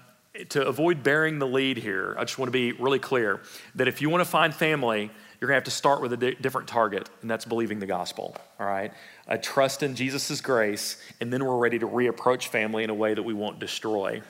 to 0.50 0.66
avoid 0.66 1.04
bearing 1.04 1.38
the 1.38 1.46
lead 1.46 1.78
here, 1.78 2.16
I 2.18 2.24
just 2.24 2.40
want 2.40 2.48
to 2.48 2.52
be 2.52 2.72
really 2.72 2.98
clear 2.98 3.42
that 3.76 3.88
if 3.88 4.02
you 4.02 4.10
want 4.10 4.24
to 4.24 4.30
find 4.30 4.54
family, 4.54 5.12
you're 5.40 5.48
going 5.48 5.56
to 5.56 5.60
have 5.60 5.64
to 5.66 5.72
start 5.72 6.02
with 6.02 6.14
a 6.14 6.18
di- 6.18 6.36
different 6.36 6.68
target, 6.68 7.08
and 7.22 7.30
that's 7.30 7.46
believing 7.46 7.78
the 7.78 7.86
gospel, 7.86 8.36
all 8.60 8.66
right? 8.66 8.92
A 9.28 9.38
trust 9.38 9.84
in 9.84 9.94
Jesus' 9.94 10.42
grace, 10.42 10.98
and 11.22 11.32
then 11.32 11.46
we're 11.46 11.58
ready 11.58 11.78
to 11.78 11.88
reapproach 11.88 12.48
family 12.48 12.84
in 12.84 12.90
a 12.90 12.96
way 12.96 13.14
that 13.14 13.22
we 13.22 13.34
won't 13.34 13.60
destroy. 13.60 14.24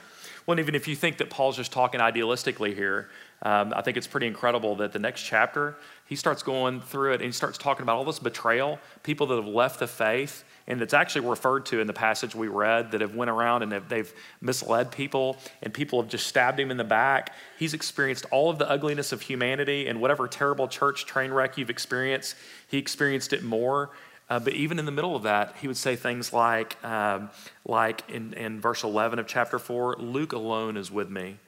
Well, 0.45 0.59
even 0.59 0.75
if 0.75 0.87
you 0.87 0.95
think 0.95 1.19
that 1.19 1.29
Paul's 1.29 1.55
just 1.55 1.71
talking 1.71 2.01
idealistically 2.01 2.75
here, 2.75 3.09
um, 3.43 3.73
I 3.75 3.81
think 3.81 3.97
it's 3.97 4.07
pretty 4.07 4.27
incredible 4.27 4.77
that 4.77 4.93
the 4.93 4.99
next 4.99 5.21
chapter, 5.21 5.75
he 6.05 6.15
starts 6.15 6.41
going 6.41 6.79
through 6.79 7.11
it 7.11 7.15
and 7.15 7.25
he 7.25 7.31
starts 7.33 7.57
talking 7.57 7.83
about 7.83 7.97
all 7.97 8.05
this 8.05 8.19
betrayal, 8.19 8.79
people 9.03 9.27
that 9.27 9.35
have 9.35 9.47
left 9.47 9.79
the 9.79 9.87
faith, 9.87 10.45
and 10.65 10.81
it's 10.81 10.93
actually 10.93 11.27
referred 11.27 11.65
to 11.65 11.81
in 11.81 11.87
the 11.87 11.93
passage 11.93 12.33
we 12.33 12.47
read 12.47 12.91
that 12.91 13.01
have 13.01 13.15
went 13.15 13.29
around 13.29 13.61
and 13.61 13.73
have, 13.73 13.89
they've 13.89 14.11
misled 14.39 14.93
people 14.93 15.35
and 15.61 15.73
people 15.73 16.01
have 16.01 16.09
just 16.09 16.25
stabbed 16.25 16.57
him 16.57 16.71
in 16.71 16.77
the 16.77 16.85
back. 16.85 17.33
He's 17.59 17.73
experienced 17.73 18.25
all 18.31 18.49
of 18.49 18.59
the 18.59 18.69
ugliness 18.69 19.11
of 19.11 19.21
humanity 19.21 19.87
and 19.87 19.99
whatever 19.99 20.25
terrible 20.29 20.69
church 20.69 21.05
train 21.05 21.31
wreck 21.31 21.57
you've 21.57 21.69
experienced, 21.69 22.35
he 22.69 22.77
experienced 22.77 23.33
it 23.33 23.43
more. 23.43 23.89
Uh, 24.29 24.39
but 24.39 24.53
even 24.53 24.79
in 24.79 24.85
the 24.85 24.91
middle 24.91 25.17
of 25.17 25.23
that, 25.23 25.53
he 25.59 25.67
would 25.67 25.75
say 25.75 25.97
things 25.97 26.31
like, 26.31 26.81
um, 26.85 27.29
like 27.65 28.09
in, 28.09 28.33
in 28.35 28.61
verse 28.61 28.85
11 28.85 29.19
of 29.19 29.27
chapter 29.27 29.59
4, 29.59 29.97
Luke 29.97 30.31
alone 30.31 30.77
is 30.77 30.89
with 30.89 31.09
me 31.09 31.39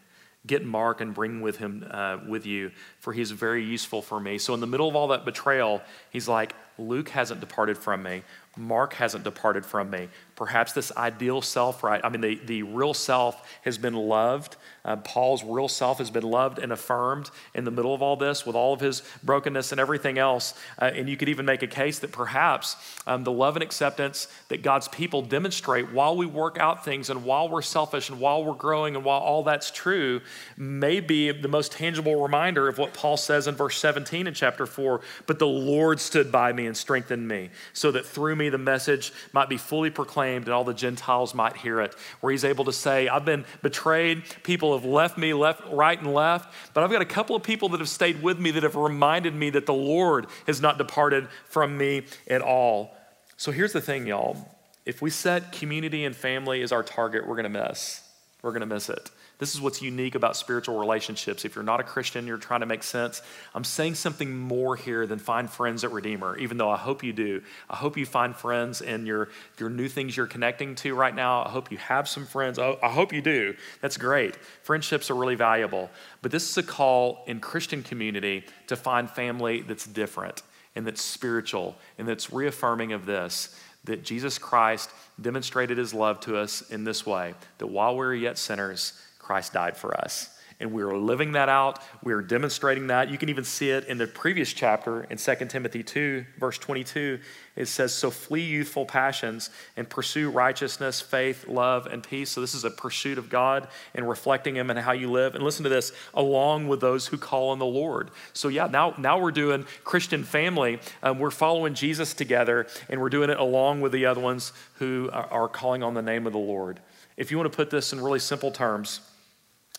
get 0.46 0.66
Mark 0.66 1.02
and 1.02 1.14
bring 1.14 1.42
with 1.42 1.58
him 1.58 1.86
uh, 1.90 2.20
with 2.28 2.46
you, 2.46 2.72
for 3.00 3.14
he's 3.14 3.32
very 3.32 3.64
useful 3.64 4.02
for 4.02 4.20
me. 4.20 4.38
So 4.38 4.54
in 4.54 4.60
the 4.60 4.68
middle 4.68 4.88
of 4.88 4.96
all 4.96 5.08
that 5.10 5.26
betrayal, 5.26 5.82
he's 6.10 6.28
like, 6.28 6.54
Luke 6.78 7.10
hasn't 7.10 7.40
departed 7.40 7.78
from 7.78 8.04
me. 8.04 8.24
Mark 8.58 8.94
hasn't 8.94 9.24
departed 9.24 9.66
from 9.66 9.90
me. 9.90 10.10
Perhaps 10.36 10.74
this 10.74 10.92
ideal 10.98 11.42
self, 11.42 11.82
right? 11.82 12.02
I 12.04 12.10
mean, 12.10 12.20
the, 12.20 12.36
the 12.46 12.64
real 12.64 12.94
self 12.94 13.42
has 13.64 13.78
been 13.78 13.94
loved. 13.94 14.58
Uh, 14.84 14.98
Paul's 14.98 15.44
real 15.46 15.70
self 15.70 16.00
has 16.00 16.12
been 16.12 16.24
loved 16.24 16.60
and 16.60 16.74
affirmed 16.74 17.32
in 17.54 17.64
the 17.64 17.72
middle 17.72 17.94
of 17.94 18.02
all 18.02 18.18
this 18.18 18.46
with 18.46 18.54
all 18.56 18.74
of 18.74 18.82
his 18.82 19.02
brokenness 19.24 19.72
and 19.72 19.80
everything 19.80 20.18
else. 20.18 20.54
Uh, 20.80 20.92
and 20.94 21.08
you 21.08 21.16
could 21.16 21.30
even 21.30 21.46
make 21.46 21.64
a 21.64 21.68
case 21.68 22.00
that 22.00 22.12
perhaps 22.12 22.76
um, 23.08 23.24
the 23.24 23.32
love 23.32 23.56
and 23.56 23.64
acceptance 23.64 24.28
that 24.50 24.62
God's 24.62 24.90
people 24.90 25.22
demonstrate 25.22 25.94
while 25.94 26.18
we 26.18 26.26
work 26.26 26.58
out 26.60 26.84
things 26.84 27.10
and 27.10 27.24
while 27.24 27.48
we're 27.48 27.62
selfish 27.62 28.10
and 28.10 28.20
while 28.20 28.44
we're 28.44 28.54
growing 28.54 28.98
and 28.98 29.06
while 29.06 29.22
all 29.22 29.42
that's 29.42 29.72
true 29.72 30.20
may 30.58 31.00
be 31.00 31.32
the 31.32 31.48
most 31.48 31.72
tangible 31.72 32.22
reminder 32.22 32.68
of 32.68 32.78
what 32.78 32.94
Paul 32.94 33.16
says 33.16 33.48
in 33.48 33.56
verse 33.56 33.78
17 33.78 34.28
in 34.28 34.34
chapter 34.34 34.66
4. 34.66 35.00
But 35.28 35.40
the 35.40 35.48
Lord 35.48 36.02
stood 36.02 36.30
by 36.30 36.52
me 36.52 36.66
and 36.66 36.76
strengthened 36.76 37.26
me 37.26 37.52
so 37.72 37.90
that 37.92 38.06
through 38.06 38.36
me 38.36 38.50
the 38.50 38.58
message 38.58 39.14
might 39.32 39.48
be 39.48 39.58
fully 39.58 39.90
proclaimed 39.90 40.25
and 40.34 40.50
all 40.50 40.64
the 40.64 40.74
Gentiles 40.74 41.34
might 41.34 41.58
hear 41.58 41.82
it. 41.82 41.96
Where 42.22 42.32
he's 42.32 42.44
able 42.44 42.66
to 42.66 42.74
say, 42.74 43.08
I've 43.08 43.26
been 43.26 43.46
betrayed, 43.62 44.24
people 44.44 44.74
have 44.78 44.86
left 44.86 45.18
me 45.18 45.34
left, 45.34 45.62
right 45.72 45.98
and 45.98 46.14
left, 46.14 46.54
but 46.74 46.84
I've 46.84 46.92
got 46.92 47.02
a 47.02 47.06
couple 47.06 47.36
of 47.36 47.44
people 47.44 47.70
that 47.70 47.80
have 47.80 47.90
stayed 47.90 48.22
with 48.22 48.40
me 48.40 48.52
that 48.52 48.64
have 48.64 48.76
reminded 48.76 49.36
me 49.36 49.50
that 49.52 49.66
the 49.66 49.74
Lord 49.74 50.28
has 50.48 50.62
not 50.62 50.78
departed 50.78 51.28
from 51.46 51.78
me 51.78 52.04
at 52.28 52.42
all. 52.42 52.96
So 53.38 53.52
here's 53.52 53.74
the 53.74 53.82
thing, 53.82 54.08
y'all. 54.08 54.50
If 54.86 55.02
we 55.02 55.10
set 55.10 55.52
community 55.52 56.06
and 56.06 56.16
family 56.16 56.62
as 56.62 56.72
our 56.72 56.84
target, 56.84 57.28
we're 57.28 57.42
to 57.42 57.50
miss. 57.50 58.02
We're 58.42 58.52
to 58.60 58.66
miss 58.66 58.90
it. 58.90 59.10
This 59.38 59.54
is 59.54 59.60
what's 59.60 59.82
unique 59.82 60.16
about 60.16 60.38
spiritual 60.38 60.80
relationships. 60.80 61.44
If 61.44 61.56
you're 61.56 61.64
not 61.64 61.82
a 61.82 61.84
Christian, 61.84 62.26
you're 62.26 62.38
trying 62.38 62.62
to 62.62 62.66
make 62.66 62.84
sense. 62.84 63.22
I'm 63.54 63.66
saying 63.66 63.96
something 63.96 64.36
more 64.36 64.78
here 64.78 65.06
than 65.06 65.20
find 65.20 65.50
friends 65.50 65.84
at 65.84 65.92
Redeemer, 65.92 66.38
even 66.38 66.58
though 66.58 66.70
I 66.70 66.78
hope 66.78 67.04
you 67.04 67.12
do. 67.12 67.42
I 67.70 67.76
hope 67.76 67.98
you 67.98 68.06
find 68.06 68.34
friends 68.34 68.82
in 68.82 69.06
your, 69.06 69.30
your 69.60 69.70
new 69.70 69.90
things 69.90 70.16
you're 70.16 70.26
connecting 70.26 70.76
to 70.76 70.96
right 70.96 71.14
now. 71.14 71.44
I 71.44 71.50
hope 71.50 71.70
you 71.70 71.78
have 71.78 72.08
some 72.08 72.26
friends. 72.26 72.58
I, 72.58 72.78
hope 72.84 73.12
you 73.12 73.22
do. 73.22 73.56
That's 73.82 73.98
great. 73.98 74.38
Friendships 74.64 75.12
are 75.12 75.16
really 75.16 75.36
valuable. 75.36 75.90
But 76.22 76.32
this 76.32 76.50
is 76.50 76.58
a 76.58 76.64
call 76.64 77.24
in 77.28 77.42
Christian 77.42 77.84
community 77.84 78.46
to 78.68 78.78
find 78.78 79.10
family 79.10 79.62
that's 79.62 79.86
different 79.86 80.44
and 80.76 80.88
that's 80.88 81.02
spiritual 81.02 81.76
and 81.98 82.08
that's 82.08 82.32
reaffirming 82.32 82.94
of 82.94 83.06
this 83.06 83.60
that 83.86 84.04
Jesus 84.04 84.38
Christ 84.38 84.90
demonstrated 85.22 85.78
his 85.78 85.94
love 85.94 86.20
to 86.22 86.38
us 86.38 86.70
in 86.72 86.84
this 86.84 87.06
way 87.06 87.36
that 87.60 87.68
while 87.68 87.94
we 87.94 88.00
were 88.00 88.16
yet 88.16 88.38
sinners, 88.38 88.94
Christ 89.26 89.54
died 89.54 89.76
for 89.76 90.00
us. 90.00 90.30
And 90.60 90.72
we 90.72 90.84
are 90.84 90.96
living 90.96 91.32
that 91.34 91.50
out. 91.50 91.80
We 92.04 92.14
are 92.14 92.22
demonstrating 92.22 92.88
that. 92.88 93.10
You 93.10 93.18
can 93.18 93.28
even 93.28 93.44
see 93.44 93.72
it 93.72 93.86
in 93.86 93.98
the 93.98 94.06
previous 94.08 94.54
chapter 94.54 95.04
in 95.06 95.18
2 95.18 95.36
Timothy 95.48 95.84
2, 95.84 96.24
verse 96.40 96.60
22. 96.60 97.20
It 97.56 97.66
says, 97.66 97.92
So 97.92 98.10
flee 98.10 98.44
youthful 98.44 98.86
passions 98.86 99.50
and 99.76 99.90
pursue 99.90 100.30
righteousness, 100.30 101.02
faith, 101.02 101.48
love, 101.48 101.88
and 101.88 102.02
peace. 102.02 102.30
So, 102.30 102.40
this 102.40 102.54
is 102.54 102.64
a 102.64 102.70
pursuit 102.70 103.18
of 103.18 103.30
God 103.30 103.68
and 103.96 104.08
reflecting 104.08 104.56
Him 104.56 104.70
and 104.70 104.80
how 104.80 104.94
you 104.94 105.12
live. 105.12 105.36
And 105.36 105.44
listen 105.44 105.64
to 105.64 105.70
this 105.70 105.92
along 106.14 106.70
with 106.70 106.80
those 106.80 107.08
who 107.08 107.18
call 107.18 107.50
on 107.50 107.60
the 107.60 107.66
Lord. 107.66 108.12
So, 108.32 108.48
yeah, 108.48 108.68
now, 108.68 108.94
now 108.98 109.20
we're 109.20 109.32
doing 109.32 109.66
Christian 109.84 110.24
family. 110.24 110.80
Um, 111.04 111.20
we're 111.20 111.32
following 111.32 111.74
Jesus 111.74 112.14
together, 112.14 112.68
and 112.88 113.02
we're 113.02 113.10
doing 113.10 113.30
it 113.30 113.40
along 113.40 113.82
with 113.82 113.92
the 113.92 114.06
other 114.06 114.22
ones 114.22 114.54
who 114.76 115.10
are, 115.12 115.28
are 115.32 115.48
calling 115.50 115.84
on 115.84 115.96
the 115.96 116.02
name 116.02 116.28
of 116.28 116.32
the 116.32 116.40
Lord. 116.40 116.80
If 117.18 117.32
you 117.32 117.38
want 117.38 117.52
to 117.52 117.56
put 117.56 117.70
this 117.70 117.92
in 117.92 118.00
really 118.00 118.20
simple 118.20 118.52
terms, 118.52 119.02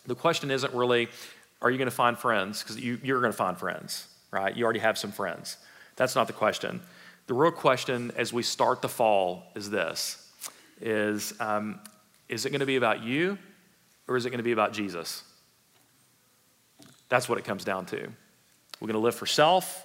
the 0.07 0.14
question 0.14 0.51
isn't 0.51 0.73
really, 0.73 1.09
are 1.62 1.71
you 1.71 1.79
going 1.79 1.90
to 1.90 1.95
find 1.95 2.19
friends? 2.19 2.62
Because 2.62 2.79
you, 2.79 2.99
you're 3.03 3.21
going 3.21 3.33
to 3.33 3.37
find 3.37 3.57
friends, 3.59 4.09
right? 4.31 4.57
You 4.57 4.64
already 4.64 4.81
have 4.81 4.99
some 4.99 5.12
friends. 5.12 5.57
That's 5.97 6.14
not 6.14 6.27
the 6.27 6.33
question. 6.33 6.81
The 7.27 7.35
real 7.35 7.51
question 7.51 8.12
as 8.16 8.33
we 8.33 8.42
start 8.42 8.83
the 8.83 8.88
fall 8.88 9.45
is 9.55 9.71
this 9.71 10.23
is, 10.81 11.33
um, 11.40 11.81
is 12.29 12.45
it 12.45 12.51
going 12.51 12.61
to 12.61 12.66
be 12.66 12.77
about 12.77 13.03
you 13.03 13.38
or 14.07 14.16
is 14.16 14.27
it 14.27 14.31
going 14.31 14.38
to 14.38 14.45
be 14.45 14.53
about 14.53 14.73
Jesus? 14.73 15.23
That's 17.09 17.29
what 17.29 17.38
it 17.38 17.45
comes 17.45 17.64
down 17.64 17.87
to. 17.87 17.97
We're 18.81 18.87
going 18.87 18.92
to 18.92 18.99
live 18.99 19.14
for 19.14 19.27
self 19.27 19.85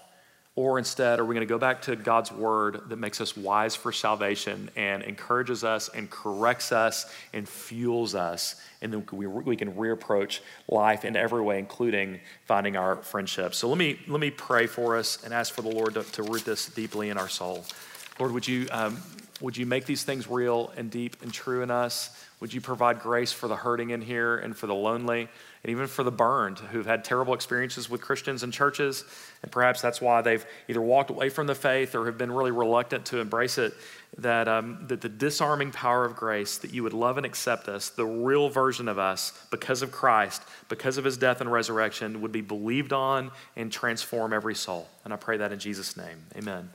or 0.56 0.78
instead, 0.78 1.20
are 1.20 1.26
we 1.26 1.34
going 1.34 1.48
to 1.48 1.50
go 1.50 1.58
back 1.58 1.82
to 1.84 1.96
God's 1.96 2.30
word 2.30 2.82
that 2.90 2.98
makes 2.98 3.22
us 3.22 3.38
wise 3.38 3.74
for 3.74 3.94
salvation 3.94 4.70
and 4.76 5.02
encourages 5.02 5.64
us 5.64 5.88
and 5.88 6.10
corrects 6.10 6.74
us 6.74 7.10
and 7.32 7.48
fuels 7.48 8.16
us? 8.16 8.56
And 8.82 8.92
then 8.92 9.06
we, 9.14 9.28
we 9.28 9.56
can 9.56 9.74
reapproach 9.74 10.42
life 10.68 11.06
in 11.06 11.16
every 11.16 11.42
way, 11.42 11.58
including 11.58 12.20
finding 12.46 12.76
our 12.76 12.98
friendships. 12.98 13.60
So 13.60 13.70
let 13.70 13.78
me, 13.78 14.00
let 14.10 14.20
me 14.20 14.30
pray 14.30 14.68
for 14.68 14.98
us 14.98 15.24
and 15.24 15.34
ask 15.34 15.54
for 15.54 15.62
the 15.62 15.70
Lord 15.70 15.94
to, 15.94 16.04
to 16.04 16.24
root 16.24 16.44
this 16.44 16.66
deeply 16.66 17.10
in 17.10 17.18
our 17.18 17.30
soul. 17.30 17.64
Lord, 18.20 18.34
would 18.34 18.48
you, 18.48 18.68
um, 18.72 18.98
would 19.40 19.56
you 19.56 19.66
make 19.66 19.86
these 19.86 20.04
things 20.04 20.28
real 20.28 20.74
and 20.76 20.92
deep 20.92 21.22
and 21.22 21.34
true 21.34 21.64
in 21.64 21.72
us? 21.72 22.26
Would 22.42 22.54
you 22.54 22.60
provide 22.60 23.00
grace 23.00 23.32
for 23.32 23.48
the 23.48 23.56
hurting 23.56 23.92
in 23.92 24.02
here 24.02 24.38
and 24.38 24.56
for 24.56 24.68
the 24.68 24.76
lonely? 24.76 25.30
and 25.64 25.70
even 25.70 25.86
for 25.86 26.04
the 26.04 26.12
burned 26.12 26.58
who've 26.58 26.88
had 26.88 27.04
terrible 27.04 27.36
experiences 27.36 27.90
with 27.90 28.02
Christians 28.02 28.42
and 28.42 28.52
churches. 28.52 29.06
And 29.44 29.52
perhaps 29.52 29.80
that's 29.80 30.02
why 30.02 30.22
they've 30.22 30.44
either 30.68 30.82
walked 30.82 31.12
away 31.12 31.30
from 31.30 31.46
the 31.46 31.54
faith 31.54 31.94
or 31.94 32.08
have 32.08 32.18
been 32.18 32.32
really 32.32 32.52
reluctant 32.52 33.06
to 33.08 33.20
embrace 33.20 33.58
it. 33.58 33.74
That, 34.18 34.48
um, 34.48 34.86
that 34.88 35.00
the 35.00 35.08
disarming 35.08 35.72
power 35.72 36.04
of 36.04 36.18
grace, 36.18 36.58
that 36.58 36.74
you 36.74 36.84
would 36.84 36.94
love 36.94 37.16
and 37.16 37.26
accept 37.26 37.70
us, 37.70 37.90
the 37.90 38.06
real 38.06 38.50
version 38.50 38.90
of 38.90 39.00
us, 39.00 39.32
because 39.52 39.84
of 39.84 39.92
Christ, 39.92 40.42
because 40.68 40.98
of 40.98 41.06
his 41.06 41.16
death 41.16 41.40
and 41.40 41.50
resurrection, 41.50 42.22
would 42.22 42.34
be 42.34 42.42
believed 42.42 42.92
on 42.92 43.32
and 43.56 43.72
transform 43.72 44.34
every 44.34 44.56
soul. 44.56 44.90
And 45.06 45.14
I 45.14 45.16
pray 45.16 45.38
that 45.38 45.54
in 45.54 45.60
Jesus' 45.60 45.96
name. 45.96 46.26
Amen. 46.36 46.72